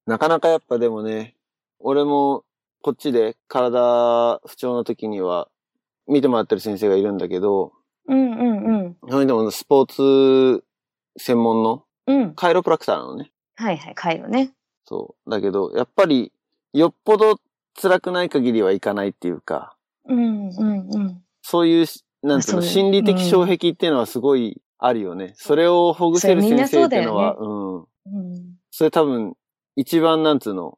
[0.05, 1.35] なかなかやっぱでもね、
[1.79, 2.43] 俺も
[2.81, 5.47] こっちで体不調の時には
[6.07, 7.73] 見てもらってる先生がいるんだけど、
[8.07, 8.97] うんうんうん。
[9.09, 10.63] それでもスポーツ
[11.17, 12.35] 専門のうん。
[12.35, 13.31] カイロプラクターなのね。
[13.55, 14.51] はいはい、カイロね。
[14.85, 15.29] そう。
[15.29, 16.33] だけど、やっぱり、
[16.73, 17.39] よっぽど
[17.81, 21.23] 辛くない限りはいかないっていうか、うんうんうん。
[21.41, 25.33] そういうし、なんていうの、心理的障壁っていうのはすごいあるよね。
[25.37, 28.19] それをほぐせる先生っていうのは、そうん。
[28.19, 28.55] うん。
[28.69, 29.37] それ多分、
[29.77, 30.77] 一番なんつうの、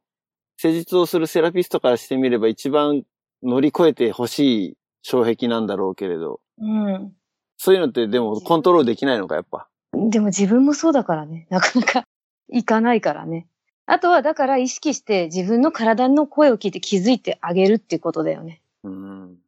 [0.56, 3.02] 施術をするセラピストからしてみれば一番
[3.42, 7.12] 乗り越えてほしい障壁なんだろうけれど、うん。
[7.56, 9.66] そういうのってでもコントロールできないのか、やっぱ。
[9.92, 11.48] でも自分もそうだからね。
[11.50, 12.04] なかなか
[12.48, 13.48] いかないからね。
[13.86, 18.62] あとはだから意識して自分の体の声を聞いて気づいてあげるっていうことだよね。
[18.84, 19.38] うん。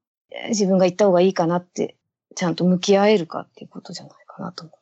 [0.49, 1.95] 自分が言った方がいいかなって、
[2.35, 4.79] ちゃんと向き合えるかっていうことじゃないかなと思う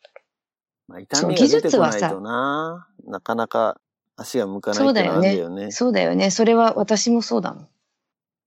[0.89, 3.81] まあ、痛みが出てこないとな、なかなか
[4.17, 5.71] 足が向かないってのはあるんだよねど。。
[5.73, 6.31] そうだよね。
[6.31, 7.69] それは私もそうだもん。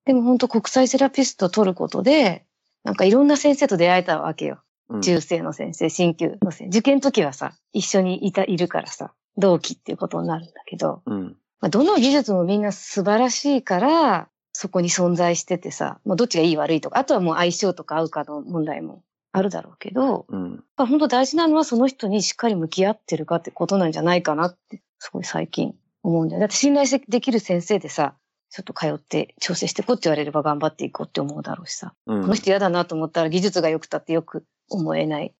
[0.05, 2.45] でも本当国際セラピストを取ることで、
[2.83, 4.59] なんかいろんな先生と出会えたわけよ。
[4.89, 6.79] うん中世の先生、鍼灸の先生。
[6.79, 11.37] 受験の時はさ、一緒にいた、いるからさ、同期っていうことになるんだけど、うん。
[11.61, 19.03] まあ、どの技術もみんな素晴らしいから、そこに存在しててさ、もうどっちがいい悪いとか、あとはもう相性とか合うかの問題も
[19.39, 20.63] あるだろうけど、うん。
[20.77, 25.73] まあ本当大事なのはその人にしっかり向き合ってるかってことなんじゃないかなって、すごい最近
[26.03, 26.39] 思うんだよ。
[26.41, 28.15] だって信頼できる先生でさ、
[28.51, 31.93] ちょっと通って調整してこうって言われれば頑張っていこうって思うだろうしさ。
[32.05, 32.21] うん。
[32.21, 35.33] この人嫌だなと思ったら技術が良くたってよく思えない。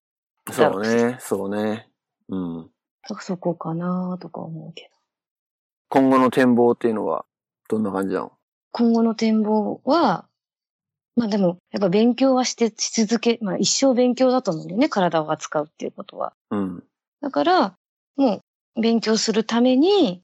[0.51, 1.89] そうね、そうね。
[2.29, 2.63] うん。
[3.01, 4.89] だからそこかなとか思うけど。
[5.89, 7.25] 今後の展望っていうのは、
[7.67, 8.31] どんな感じなの？
[8.71, 10.27] 今後の展望は、
[11.19, 16.32] まあでも、やっぱ勉強はして、し続け、まあ一生勉強だと思うんだよね、体を扱うっていうことは。
[16.49, 16.84] うん。
[17.21, 17.75] だから、
[18.15, 18.41] も
[18.77, 20.21] う勉強するために、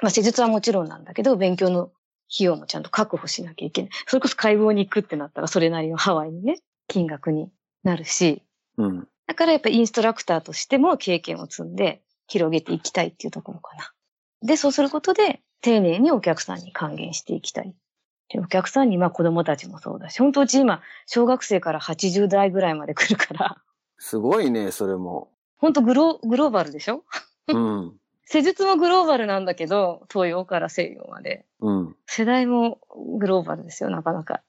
[0.00, 1.90] まあ施術はもちろんなんだけど、勉強の
[2.32, 3.90] 費用もちゃんと確保しなきゃいけない。
[4.06, 7.50] それこそ解剖に行くってなったら、それなりのハワイにね、金額に
[7.82, 8.44] なるし、
[8.78, 9.08] うん。
[9.26, 13.92] だからやっぱインストラクターとしても経験を積んで広げていきたいっていうところかな。
[14.40, 17.74] で、そうすることで丁寧にお客さんに還元していきたい。
[18.28, 23.56] でお客さんにまあ子供たちもそうだし、本当うち今、小学生から80代ぐらいまで来るから、
[23.98, 25.30] すごいね、それも。
[25.58, 27.04] 本当グログローバルでしょ？
[27.48, 27.98] うん。
[28.26, 31.44] 施術もグローバルなんだけど、東洋から西洋まで。
[31.60, 31.96] うん。
[32.06, 32.80] 世代も
[33.18, 34.42] グローバルですよ、なかなか。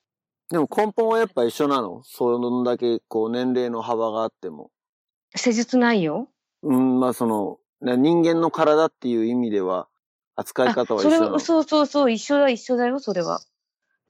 [0.49, 2.01] でも根本はやっぱ一緒なの？
[2.03, 4.71] そんだけ、こう、年齢の幅があっても。
[5.35, 6.29] 施術内容？
[6.61, 9.87] うん、まあその、な人間の体っていう意味では、
[10.35, 11.33] 扱い方は一緒なの？
[11.33, 13.41] は、そうそうそう、一緒だ、一緒だよ、それは。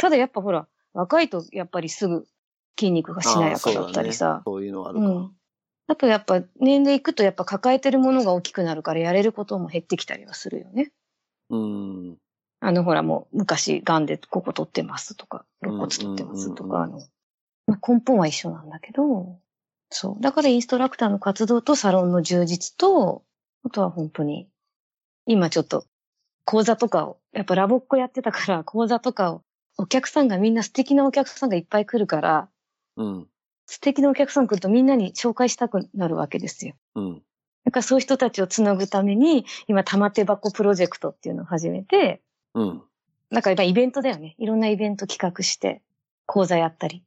[0.03, 2.27] ただやっぱほら、若いとやっぱりすぐ
[2.77, 4.41] 筋肉がしなやかだったりさ。
[4.43, 5.05] そういうのはあるか。
[5.05, 5.31] うん。
[5.87, 10.91] あとやっぱ年齢いくとやっぱ抱えてるものが大きくなるからやれることも減ってきたりはするよね。
[11.49, 12.17] うん。
[12.59, 16.99] あのほらもう昔癌でここ取ってますとか、肋骨取ってますとか、あの、
[17.65, 19.37] まあ、根本は一緒なんだけど、
[19.89, 20.21] そう。
[20.21, 23.23] だからインストラクターの活動とサロンの充実と、
[23.63, 24.49] あとは本当に、
[25.27, 25.85] 今ちょっと
[26.45, 29.41] 講座とかを、やっぱラボっ子やってたから講座とかを、
[29.77, 32.49] お客さんがみんな素敵なお客さんがいっぱい来るから、
[32.95, 33.27] うん。
[33.65, 36.75] 素敵なお客さん来るとみんなに紹介したくなるわけですよ。
[36.95, 37.21] うん。
[37.65, 42.21] だからそういう人たちをつなぐために、今、玉手箱プロジェクトっていうのを始めて、
[42.53, 42.81] うん。
[43.29, 44.35] なんか今イベントだよね。
[44.37, 45.81] いろんなイベント企画して、
[46.25, 47.03] 講座やったり。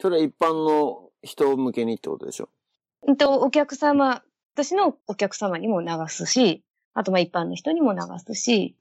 [0.00, 2.48] それは一般の人向けにってことでしょ？
[3.06, 4.22] うんと、お客様、
[4.54, 8.74] 私のお客様にも流すし、あとまあ一般の人にも流すし、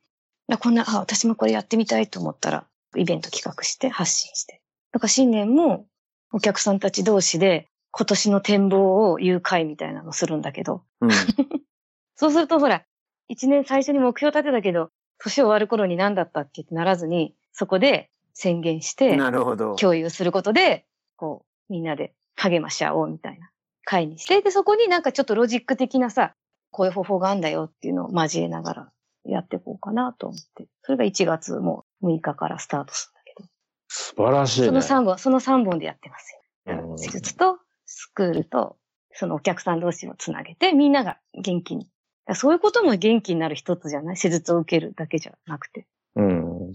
[0.49, 2.65] あこんな、あ、私もこれやってみたいと思ったら、
[2.99, 4.61] イベント企画して発信して。
[4.91, 5.85] だから新年も
[6.31, 11.09] お客さんたち同士で今年の展望を言う会みたいなのするんだけど、うん。
[12.15, 12.83] そうするとほら、
[13.27, 19.75] 一年最初に目標立てたけど、年終わる頃に何だったっけってならずに、そこで宣言して、なるほど。
[19.75, 23.49] 共有することで、こう、みんなで励まし合おうみたいな
[23.83, 26.35] 会にして、で、そこになんかちょっとロジック的なさ、
[26.71, 28.91] こういう方法があるんだよっていうのを交えながら
[29.23, 30.67] やっていこうかなと思って。
[30.83, 33.49] それが1月もう6日からスタートするんだけど。
[33.87, 34.67] 素晴らしいね。
[34.67, 36.91] その3本、その3本でやってますよ。
[36.91, 38.77] うん施術とスクールと、
[39.13, 41.89] そのお客さん同士をつなげて、みんなが元気に。
[42.35, 44.17] そういうことも元気になる一つじゃない？
[44.17, 45.87] 施術を受けるだけじゃなくて。
[46.15, 46.73] うん。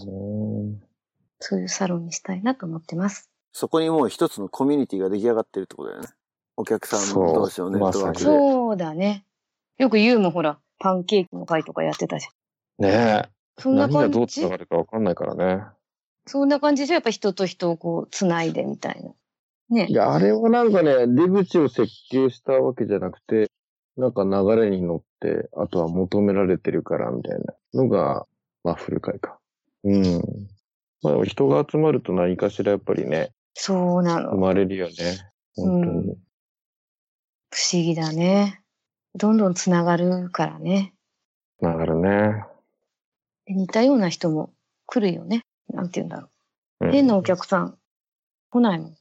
[1.41, 3.31] そういうサロンにしたいなと思ってます。
[3.53, 6.09] そこにもう一つのコミュニティが出来上がってるってことだよね。
[6.57, 8.25] お客さんそう同士のネットワークで。
[8.25, 9.27] そうだね。
[9.77, 12.87] よく言うもほら、パンケーキの会とかやってたじゃん。
[12.87, 12.91] ね
[13.27, 13.29] え。
[13.59, 15.65] そんな何がどう感じ繋がるかわかんないからね。
[16.27, 19.11] そんな感じでしょやっぱ人と人をこう、つないでみたいな。
[19.71, 19.93] ねい。
[19.93, 23.51] や、あれはなんかね、出口を設計したわけじゃなくて、
[23.97, 28.27] なんか流れに乗って、あとは求められてるからみたいなのが、
[28.65, 29.39] まあ、フル会か。
[29.85, 30.23] うん。
[31.03, 34.37] まあでも人が集まると何かしらやっぱりね、そうなの生。
[34.37, 34.95] まれるよね。
[35.57, 36.17] 本当に。
[37.51, 38.63] 不思議だね。
[39.15, 40.95] どんどんつながるからね。
[41.61, 42.45] だからね。
[43.47, 44.53] で似たような人も
[44.87, 45.45] 来るよね。
[45.69, 46.29] なんて言うんだろ
[46.81, 46.87] う。
[46.87, 47.79] うん変なお客さん
[48.51, 48.97] 来ないもん。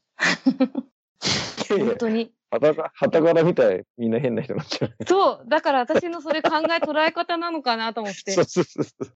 [1.67, 2.31] 本当に。
[2.51, 4.95] はたか、はたから見たらみんな変な人になっちゃう。
[5.07, 5.45] そう。
[5.47, 8.43] だから私のそれ考え、捉え方なのかなと思ってそう。
[8.45, 9.07] そうそうそう。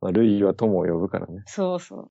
[0.00, 1.42] まあ、ルイは友を呼ぶからね。
[1.46, 2.10] そうそう。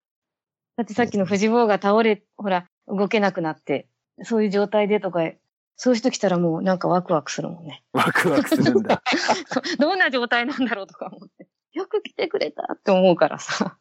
[0.77, 3.87] だってさっきの藤坊が倒れ、ほら、動けなくなって、
[4.23, 5.31] そういう状態でとか、
[5.75, 7.83] そういう人来たらもうなんかワクワクするもんね。
[7.93, 9.01] ワクワクするんだ。
[9.79, 11.47] どんな状態なんだろうとか思って。
[11.77, 13.77] よく来てくれたって思うからさ。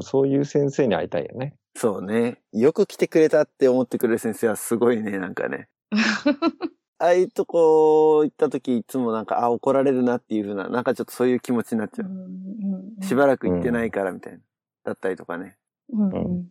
[0.00, 1.54] そういう先生に会いたいよね。
[1.76, 2.40] そうね。
[2.52, 5.68] よく来てくれたって思ってくれる先生はすごいね、なんかね。
[6.98, 13.04] ああいうとこ行った時いつもなんか、あ、怒られるなっていう風な、なんかちょっとそういう気持ちになっちゃう。
[13.04, 14.40] しばらく行ってないからみたいな。
[14.84, 15.56] だったりとかね。
[15.92, 16.40] うんうん。
[16.42, 16.48] い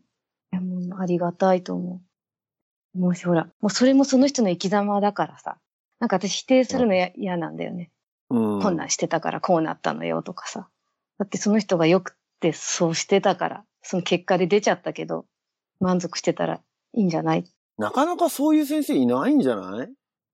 [0.51, 2.01] やもうありがたいと思
[2.95, 2.99] う。
[2.99, 5.57] もうしほら、もうそれもその人の生き様だからさ。
[5.99, 7.91] なんか私否定するのや嫌なんだよね。
[8.29, 8.61] うん。
[8.61, 10.69] こんなんしてたからこうなったのよとかさ。
[11.17, 15.25] だってその人がよくってそうしてたから、その結果で出ちゃったけど、
[15.79, 17.45] 満足してたらいいんじゃない？
[17.77, 19.87] なかなかそういう先生いないんじゃない？
[19.87, 19.89] っ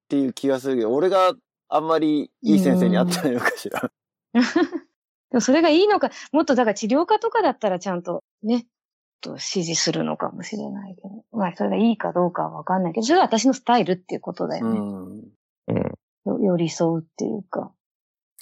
[0.10, 1.34] ていう気がするけど、俺が
[1.70, 3.92] あんまりいい先生に会ってないのかしら。
[4.34, 8.66] でもそれがいいのか、もっとだから治療家とかだったらちゃんとね、
[9.22, 11.24] と指示するのかもしれないけど。
[11.32, 14.80] まあそれがいいかどうかはわかんないけど、それは私のスタイルっていうことだよね。
[14.80, 15.22] うん。
[15.68, 15.78] うん。
[16.26, 17.72] よ寄り添うっていうか。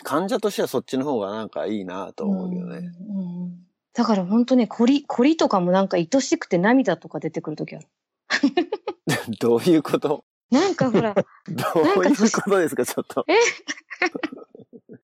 [0.04, 2.92] 患者としてはそっちの方がなんかいいなと思うけどね。
[3.10, 7.88] うんうんだから本当ね、凝り、凝りとかもなんか愛しくて涙とか出てくるときある。
[9.42, 10.24] どういうこと？
[10.52, 11.14] なんかほら、
[11.50, 13.26] どういうことですか、ちょっと。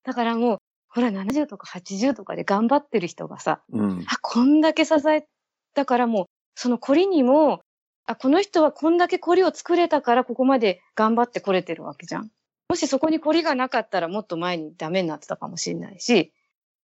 [0.02, 4.04] だからもう、ほら70とか80とかで頑張ってる人がさ、うん。
[4.08, 5.26] あ、こんだけ支え
[5.74, 7.60] たからもう、その凝りにも、
[8.06, 12.30] あ、この人はこんだけ凝りを作れたからここまで頑張ってこれてるわけじゃん。
[12.68, 16.32] もしそこに凝りがなかったらもっと前にダメになってたかもしれないし、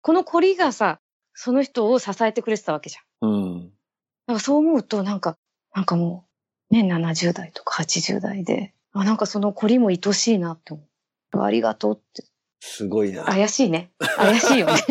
[0.00, 1.00] この凝りがさ、
[1.34, 3.30] その人を支えてくれてたわけじゃん。
[3.30, 3.64] うん。
[3.64, 3.68] だ
[4.26, 5.36] からそう思うとなんか、
[5.74, 6.26] なんかも
[6.70, 11.42] う、ね、70代とか80代で、あ、なんかその凝りも愛しいなって思う。
[11.42, 12.24] ありがとうって。
[12.60, 13.24] すごいな。
[13.24, 13.90] 怪しいね。
[13.98, 14.74] 怪しいよね。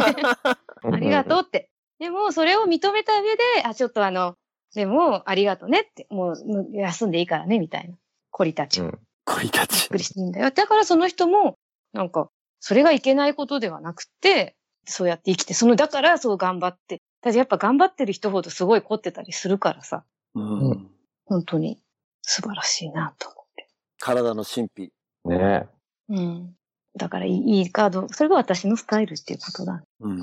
[0.83, 1.69] ありがとうって。
[1.99, 4.35] でも、それを認めた上で、あ、ちょっとあの、
[4.73, 7.95] でも、ありがとうねって、もう、休んでいいからね、みたいな。
[8.31, 8.85] 凝りたちを。
[8.85, 8.99] うん
[9.39, 9.89] びっ恋たち。
[9.89, 10.51] くりしていいんだよ。
[10.51, 11.57] だからその人も、
[11.93, 17.01] なんか、それがいけないことではなくて、そうやって生きて、その、だからそう頑張って。
[17.21, 20.89] だってやっぱ頑張ってる人ほどすごい凝ってたりするからさ、うん。
[21.25, 21.79] 本当に
[22.23, 23.67] 素晴らしいなと思って。
[23.99, 24.91] 体の神秘。
[25.25, 25.67] ね
[26.09, 26.55] うん。
[26.97, 29.83] だからいいいいカード、それが私のスタイルっていうことだ。
[29.99, 30.19] うん。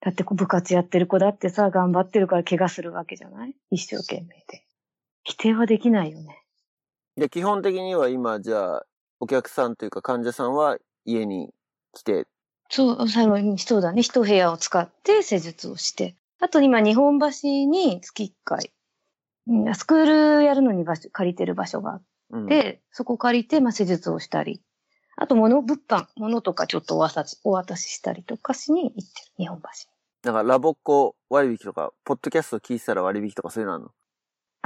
[0.00, 4.64] だってこう部活やってる子だってさ、頑張ってるから怪我するわけじゃない一生懸命で。
[5.24, 6.42] 否定はできないよね。
[7.18, 8.86] いや、基本的には今、じゃあ、
[9.18, 11.52] お客さんというか患者さんは家に
[11.92, 12.28] 来て、
[12.70, 14.02] そう、最後にそうだね。
[14.02, 16.14] 一部屋を使って施術をして。
[16.38, 17.26] あと今、日本橋
[17.66, 18.70] に月1回、
[19.48, 24.62] うんスクールやるのに場所、借りてる場所があっうん、て、そこ借りて、まあ、施術をしたり。
[25.16, 29.04] あと、物、物販、物とかちょっとお渡し、お渡ししたりとかしに行ってる。
[29.38, 29.66] 日本橋。
[30.22, 33.90] だからラボっ子割引とか、ポッドキャスト聞いてたら割引とかそういうのあるの？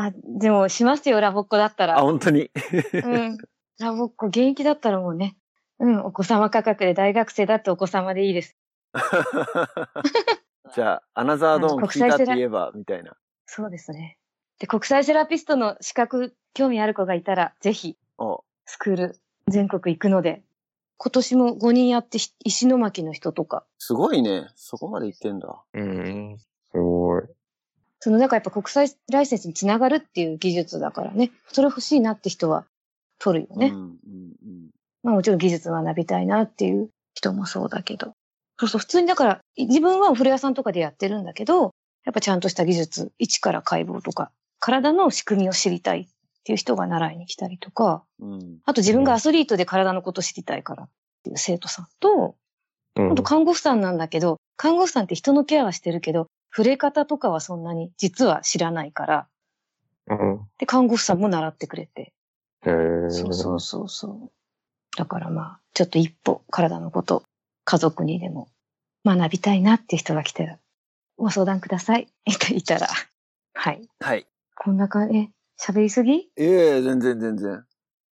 [0.06, 2.00] あ、でも、しますよ、ラボっ子だったあ、ら。
[2.00, 2.50] 本当に。
[2.92, 3.38] うん。
[3.78, 5.36] ラボっ子、現役だったらもうね。
[5.78, 8.56] うん、お子様価格で大学生だってお子様でいいです。
[10.74, 13.16] じゃあ、アナザードーン聞いたって言えば、みたいな。
[13.46, 14.18] そうですね。
[14.58, 20.42] で、国際セラピストの資格、興味ある子がいたら、ぜひ、おスクール、全国行くので、
[20.98, 24.46] 今年も5人やってひ、石巻の人とか、すごいね。
[24.54, 25.62] そこまで言ってんだ。
[25.74, 26.38] うん。
[26.70, 27.22] すごい。
[28.04, 32.64] その、なんかやっぱ国際ライセンスにつながるっていう技術だからね、それ欲しいなって人は
[33.20, 33.68] 取るよね。
[33.68, 34.70] うん、うん、うん。
[35.04, 38.14] まあもちろん技術学びたいなっていう人もそうだけど。
[38.58, 41.70] そうそう、普通にだから、自分はお風呂屋さんとかでやってるんだけど、
[42.04, 46.06] やっぱちゃんとした技術、一から解剖とか、体の仕組みを知りたいっ
[46.42, 48.58] ていう人が習いに来たりとか、うん。
[48.64, 50.88] あと自分がアスリートで体のこと知りたいからっ
[51.22, 52.34] ていう生徒さんと、
[52.96, 59.28] うんあと看護婦さんなんだけど、看護婦さんって人のケアはしてるけど、触れ方とかはそんなに実は知らないから、
[60.08, 60.40] うん。
[60.58, 62.12] で、看護婦さんも習ってくれて。
[62.66, 62.70] へ
[63.06, 63.10] え。
[63.10, 64.30] そうそうそうそう。
[64.96, 67.22] だからまあ、ちょっと一歩体のこと、
[67.64, 68.48] 家族にでも
[69.06, 70.58] 学びたいなっていう人が来たら、
[71.16, 72.08] ご相談ください。
[72.26, 72.88] いたら。
[73.54, 73.88] はい。
[74.00, 74.26] はい。
[74.54, 76.14] こんな感じ、え、喋りすぎ？
[76.14, 77.64] いえいえ、全然全然。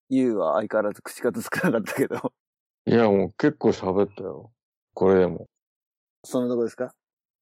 [0.08, 2.32] ゆうは相変わらず口数少なかったけど。
[2.86, 4.50] いや、もう結構喋ったよ。
[5.00, 5.46] これでも。
[6.24, 6.92] そんなとこですか？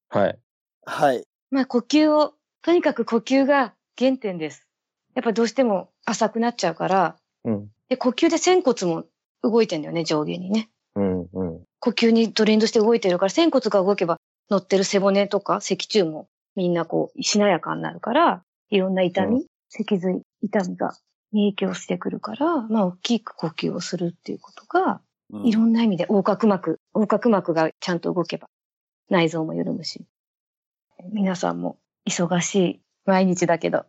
[0.07, 0.39] はい。
[0.85, 1.27] はい。
[1.51, 4.65] まあ呼吸を、とにかく呼吸が原点です。
[5.13, 7.67] やっぱどうしても浅くなっちゃうから、うん。
[7.89, 9.03] で、呼吸で仙骨も
[9.43, 10.69] 動いてんだよね、上下にね。
[10.95, 11.21] うん。
[11.33, 11.61] うん。
[11.81, 14.15] 呼吸にトレンドして動いてるから、仙骨が動けば
[14.49, 20.95] 乗ってる背骨とか脊柱もみんなこう、しなやかになるから、いろんな痛み、う脊髄、痛みが
[21.33, 25.01] 影響してくるから、まあ大きく呼吸をするっていうことが、
[25.31, 28.49] うんいろんな意味で横隔膜、横隔膜がちゃんと動けば
[29.09, 30.05] 内臓も緩むし。
[31.13, 31.77] 皆さんも
[32.07, 33.85] 忙しい毎日だけど、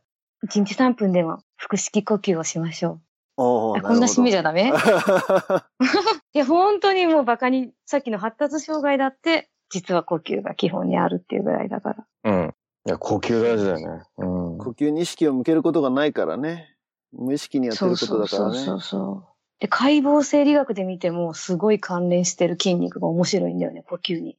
[0.46, 3.00] 1日3分でも腹式呼吸をしましょう。
[3.36, 4.72] こんな締めじゃなダメ？
[6.34, 12.06] いや、本当にもうバカに、さっきの発達障害だって、実は呼吸が基本にあるっていうぐらいだから。
[12.24, 12.54] うん。
[12.86, 14.02] いや、呼吸大事だよね。
[14.18, 14.24] う
[14.56, 14.58] ん。
[14.58, 16.76] 呼吸に意識を向けることがないからね。
[17.12, 18.54] 無意識にやってることだからね。
[18.58, 19.29] そうそうそうそう。
[19.60, 24.36] で、解剖生理学で見ても、すごい関連してる筋肉が面白いんだよね、呼吸に。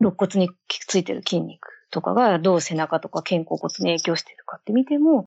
[0.00, 5.26] 肋骨についてる筋肉とかが、どう背中とか肩甲骨に影響してるかって見ても、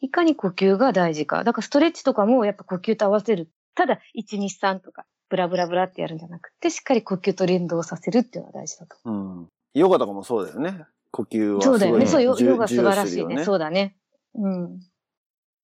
[0.00, 1.42] いかに呼吸が大事か。
[1.44, 3.50] だからストレッチとかもやっぱ呼吸と合わせる。
[3.74, 8.96] ただ、1、2、3とか、ブラブラブラってやるんじゃなくて、しっかり呼吸と連動させるっていうのが大事だと。
[9.04, 9.48] うん。
[9.74, 10.84] ヨガとかもそうだよね。
[11.10, 12.06] 呼吸はそうだよね。
[12.06, 13.22] そう、ヨガ素晴らしいね。
[13.22, 13.96] 重要視するよそうだね。
[14.34, 14.80] うん。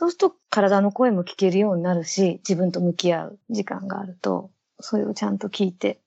[0.01, 6.01] そうすると体の声も聞けるようになるし、自分と向き合う時間があると、それをちゃんと聞いて、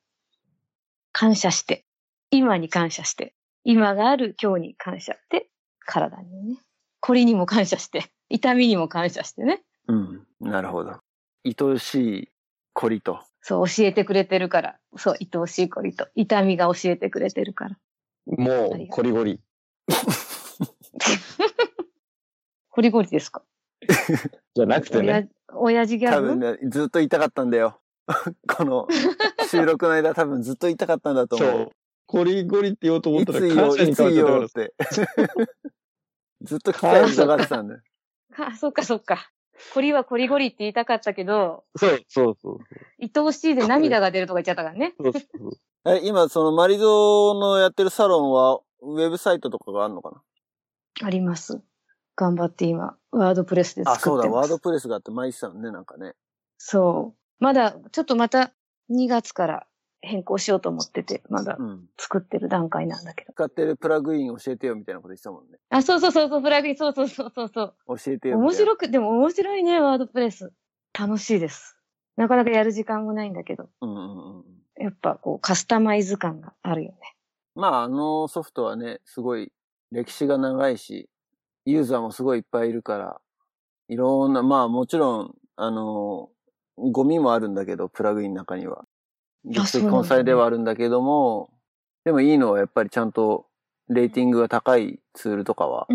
[1.12, 1.86] 感謝して、
[2.32, 5.48] 今に感謝して、今がある今日に感謝して、
[5.86, 6.58] 体にね、
[7.02, 9.62] 凝りにも感謝して、痛みにも感謝してね。
[9.88, 10.26] うん。
[10.40, 10.96] なるほど。
[11.46, 12.30] 愛しい
[12.74, 13.20] 凝りと。
[13.42, 14.80] そう、教えてくれてるから。
[14.98, 17.78] そう、愛おしい凝りと、痛みが教えてくれてるから。
[18.26, 19.40] もう、ゴリゴリ。
[22.72, 23.44] ゴリゴリですか？
[24.56, 25.30] じゃなくてね。
[25.54, 26.28] 親親父ギャグ？
[26.30, 27.80] 多分ね、ずっと痛かったんだよ。
[28.48, 28.88] この
[29.50, 31.50] 収録の間多分ずっと痛かったんだと思う。
[31.50, 31.72] そう。
[32.08, 34.74] ゴリゴリって言おうと思ったらいつ言おう、感謝に変わっちゃ言ったからおうって。
[36.44, 37.82] ずっと聞きたい痛がってたんだよ。
[38.38, 39.32] あ、そっかそっか。
[39.74, 42.60] コリはコリゴリって言いたかったけど、そうそうそう。
[43.00, 44.94] 愛おしいで涙が出るとか言っちゃったからね。
[45.00, 45.52] そうそう
[45.86, 50.22] え、今、そのマリゾのやってるサロンは、ウェブサイトとかがあるのか
[51.02, 51.62] あります。
[52.16, 54.30] 頑張って今、ワードプレスでなあ、そうだ。
[54.30, 56.14] ワードプレスがあって前言ってたのね、なんかね。
[56.58, 57.44] そう。
[57.44, 58.54] まだ、ちょっとまた
[58.92, 59.68] 2月から
[60.02, 61.86] 変更しようと思ってて、まだうん。
[61.98, 63.34] 作ってる段階なんだけど。
[63.34, 65.58] 使ってるプラグイン教えてよみたいなこと言ってたもんね。
[65.70, 67.98] あ、そうそうそうそう、プラグイン、そうそうそうそうそう。
[67.98, 68.38] 教えてよ。
[68.38, 70.52] 面白く、でも面白いね、ワードプレス。
[70.98, 71.78] 楽しいです。
[72.18, 74.44] なかなかやる時間もないんだけど、うんうんうん。
[74.78, 76.98] やっぱこう、カスタマイズ感があるよね。
[77.56, 79.52] まあ、あのソフトはね、すごい
[79.92, 81.10] 歴史が長いし、
[81.66, 83.22] ユーザーもすごいいっぱいいるから、
[83.90, 86.30] いろんな、まあもちろん、あの、
[86.78, 88.86] ゴミもあるんだけど、プラグインの中には。
[89.46, 91.50] 技術的そうなんだ根菜ではあるんだけども、
[92.06, 93.46] でもいいのはやっぱりちゃんと
[93.90, 95.88] レーティングが高いツールとかは。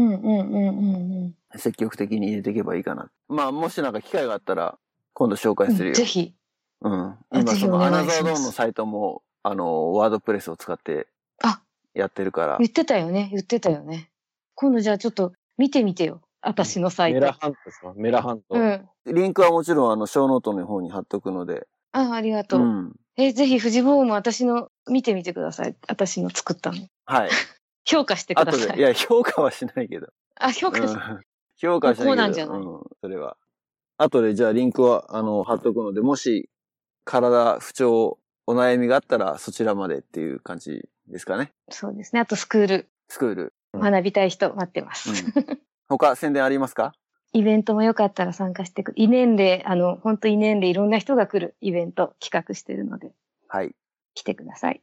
[1.57, 3.11] 積極的に入れていけばいいかな。
[3.29, 4.79] まあもしなんか機会があったら
[5.15, 5.95] 今度紹介するよ。
[5.95, 6.35] ぜひ。
[6.81, 6.93] うん。
[6.93, 11.09] あ今そのアナザードーンのサイトも、あの、ワードプレスを使って
[11.43, 11.61] あ、
[11.95, 12.59] やってるから。
[12.59, 14.11] 言ってたよね、言ってたよね。
[14.55, 16.23] 今度じゃあちょっと見てみてよ。
[16.41, 17.21] 私のサイト。
[17.21, 17.93] メラハントですか？
[17.97, 18.55] メラハント。
[18.55, 18.89] うん。
[19.07, 21.67] リンクはもちろんあの、ショーノートの方に貼っとくので。
[21.93, 22.61] あ、ありがとう。
[22.61, 22.97] うん。
[23.17, 25.75] え、ぜひ、富士ボーも私の見てみてください。
[25.89, 26.79] 私の作ったの。
[27.07, 27.31] はい。
[27.85, 28.63] 評価してください。
[28.63, 30.09] 後で、いや、評価はしないけど。
[30.37, 31.21] あ、評価し、うん、
[31.57, 32.07] 評価はしないけど。
[32.07, 33.37] こうなんじゃないうん、それは。
[33.97, 36.49] 後で、じゃあリンクは、あの、貼っとくので、もし、
[37.05, 41.53] 体不調、お悩みがあったら、そちらまでっていう感じですかね。
[41.71, 42.21] そうですね。
[42.21, 43.55] あとスクール、スクール。
[43.75, 45.11] うん学びたい人待ってます。
[45.11, 45.59] うん。
[45.89, 46.93] 他、宣伝ありますか？
[47.35, 53.13] イベントもよかったら参加してく異年齢、あの、本当異年齢いろんな人が来るイベント企画してるので、
[53.49, 53.75] はい。
[54.15, 54.83] 来てください。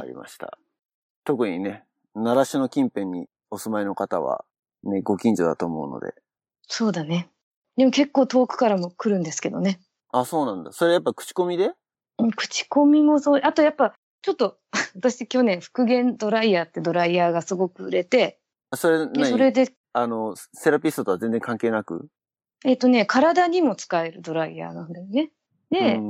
[0.00, 0.58] ありました。
[1.24, 1.84] 特にね、
[2.14, 4.44] 奈良市の近辺にお住まいの方は、
[4.84, 6.14] ね、ご近所だと思うので。
[6.62, 7.28] そうだね。
[7.76, 9.80] でも結構遠くからも来るんですけどね。
[10.10, 10.72] あ、そうなんだ。
[10.72, 11.72] それやっぱ口コミで？
[12.18, 13.92] うん口コミもそう、あとやっぱ、
[14.22, 14.58] ちょっと、
[14.96, 18.38] 私去年復元ドライヤーってドライヤーがすごく売れて、
[18.74, 19.30] それ、で何？
[19.30, 22.08] それで、あの、セラピストとは全然関係なく？
[22.64, 25.30] えっ、とね、体にも使えるドライヤーなんだよね。
[25.70, 26.00] で。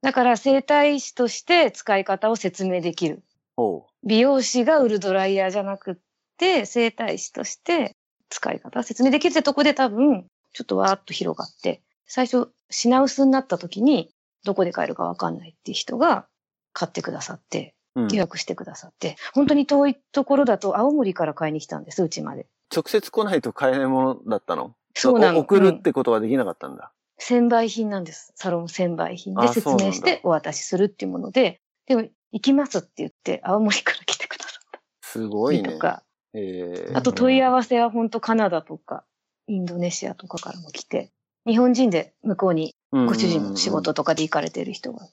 [0.00, 3.24] だから整体師として使い方を説明できる。
[3.56, 5.96] ほ美容師が売るドライヤーじゃなくっ
[6.36, 7.96] て、整体師として
[8.30, 14.14] 使い方を説明できるってとこで多分、ちょっとわーっと広がって、最初品薄になった時に、
[14.44, 16.28] どこで買えるかわかんないっていう人が
[16.78, 18.02] 買ってくださって、う。
[18.02, 18.08] うん。
[18.08, 22.46] 予約してくださって、本当に遠いところだと青森から買いに来たんです、うちまで。
[22.72, 24.76] 直接来ないと買えないものだったの？
[24.94, 25.38] そうなの。
[25.38, 26.92] お送るっうんてことはできなかったんだ。
[27.18, 28.32] 専売品なんです。
[28.36, 34.80] サロン専売品で説明してお渡しするっていうもので、でも、行きますって言って、青森から来てくださった。
[35.02, 35.78] すごいねと。
[35.78, 36.04] か、
[36.34, 39.04] えあと問い合わせは本当カナダとか、
[39.48, 41.10] インドネシアとかからも来て、
[41.46, 45.08] 日本人で向こうにご主人の仕事とかで行かれてる人が。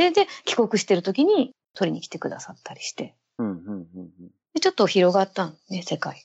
[0.00, 3.14] で、で、帰国してる時に取りに来てくださったりして。
[3.38, 4.10] うんうんうんうん
[4.52, 6.20] で、ちょっと広がったんね、世界が。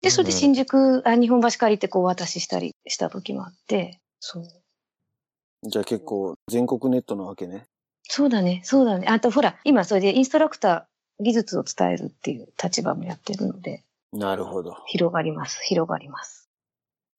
[0.00, 4.44] で、それで新宿、あ、日本橋借りてこうお渡ししたりした時もあって、そう。
[5.64, 7.66] じゃあ結構全国ネットなわけね。
[8.04, 9.08] そうだね、そうだね。
[9.08, 14.76] あとほら、今それでインストラクター、技術を伝えるっていう立場もやってるので、なるほど。
[14.86, 16.48] 広がります、広がります。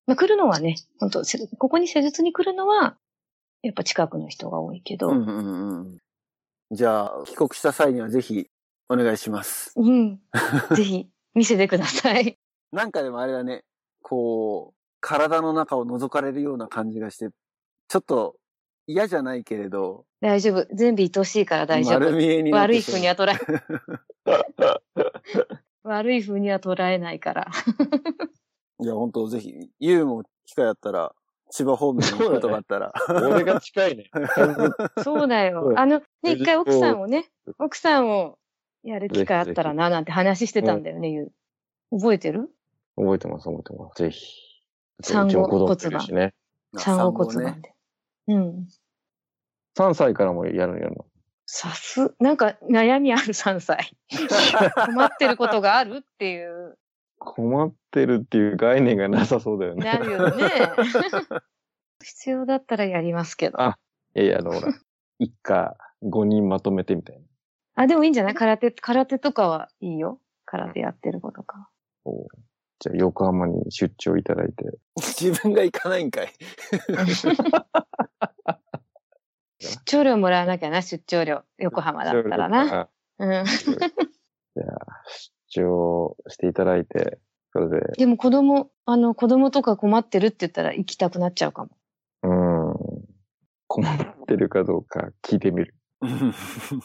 [0.08, 2.98] まあ、来るのはね、本当せここに施術に来るのは、
[3.64, 5.98] やっぱ近くの人が多いけど、うんうんうん。
[6.72, 8.48] じゃあ、帰国した際にはぜひ
[8.90, 9.74] お願いします。
[9.76, 10.20] うん。
[10.76, 12.38] ぜひ、見せてください。
[12.72, 13.64] なんかでもあれだね、
[14.02, 17.30] こう、体の中を覗かれるような感じがして、
[17.88, 18.36] ちょっと
[18.88, 20.66] 嫌じゃないけれど、大丈夫。
[20.74, 22.00] 全部愛しいから大丈夫。
[22.00, 23.38] 丸見えになって悪い風には捉え、
[25.84, 27.48] 悪い風には捉えないから。
[28.80, 31.14] いや、本当ぜひ、ユウも機会あったら、
[31.50, 32.94] 千葉方面に行くことがあったら。
[33.10, 34.10] 俺が近いね。
[35.04, 35.74] そうだよう。
[35.74, 38.38] んあの、ね、え一回奥さんをね、奥さんを
[38.84, 41.24] やる機会あったらな、なんて話してたんだよね、ゆ
[41.92, 41.98] う。
[42.00, 42.50] 覚えてる？
[42.96, 44.04] 覚えてます、覚えてます。
[44.04, 44.34] ぜひ。
[45.02, 46.34] 産後うちも子供いるしね。
[46.76, 47.74] 産後骨盤で。
[48.28, 48.68] うん。
[49.78, 50.80] 3歳からもやるの？
[50.80, 51.06] やるの。
[51.46, 53.96] さす、なんか悩みある3歳。
[54.86, 56.78] 困ってることがあるっていう、
[57.20, 59.86] 困ってるっていう概念がなさそうだよね。
[59.86, 60.44] なるよね。
[62.04, 63.62] 必要だったらやりますけど。
[63.62, 63.78] あ
[64.16, 64.74] いやいや、あの、ほら、
[65.20, 67.24] 一家5人まとめてみたいな。
[67.76, 68.34] あ、でもいいんじゃない？
[68.36, 70.20] 空手、空手とかはいいよ。
[70.46, 71.70] 空手やってる子とか。
[72.04, 72.38] こう
[72.80, 74.66] じゃあ、横浜に出張いただいて。
[74.98, 76.28] 自分が行かないんかい。
[79.60, 81.44] 出張料もらわなきゃな、出張料。
[81.58, 82.82] 横浜だったらな。
[82.82, 82.90] あ。
[83.18, 83.46] うん。
[83.46, 85.04] じゃあ、
[85.50, 87.20] 出張していただいて、
[87.54, 91.72] それで、でも子供、あの、子供とか困ってるって言ったら行きたくなっちゃうかも。
[92.24, 92.76] うん。
[93.68, 93.96] 困っ
[94.28, 95.74] てるかどうか聞いてみる。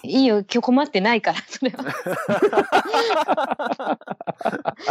[0.02, 3.98] いいよ、今日困ってないから、それは。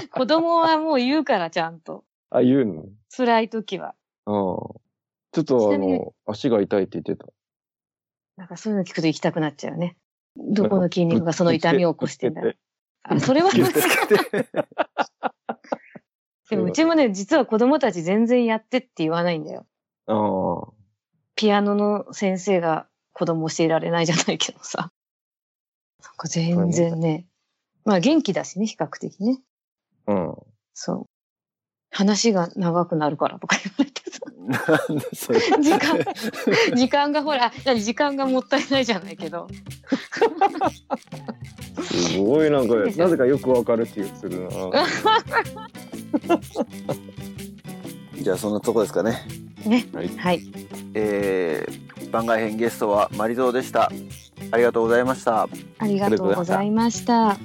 [0.14, 2.04] 子供はもう言うから、ちゃんと。
[2.30, 2.86] あ、言うの？
[3.16, 3.96] 辛い時は。
[4.28, 4.34] うん。
[4.34, 7.32] ちょっとあちなみにの、足が痛いって言ってた。
[8.38, 9.98] なんかそういうの聞くと行きたくなっちゃうね。
[10.36, 12.56] どこの筋肉がその痛みを起こしてんだろう。
[13.04, 13.50] あ、それは。
[16.50, 19.66] でもうちもね、実は子供たち全然やってって言わないんだよ。
[21.36, 24.92] ピアノの先生が子供教えられないじゃないけどさ。
[26.04, 27.28] なんか全然ね。
[27.86, 29.42] まあ元気だしね、比較的ね。
[30.08, 30.36] うん。
[30.74, 31.06] そう。
[31.90, 33.88] 話が長くなるからとか言
[35.62, 36.00] 時間、
[36.76, 39.48] 時間がほら、何時間がもったいないじゃないけど。
[41.84, 44.50] すごいなんか、なぜかよくわかる気がするな。
[48.22, 49.20] じゃあそんなとこですかね。
[49.66, 49.86] ね。
[49.94, 50.08] はい。
[50.18, 50.42] はい。
[50.94, 53.92] えー、番外編ゲストはマリゾーでした。
[54.52, 55.44] ありがとうございました。
[55.44, 57.38] ありがとうございました。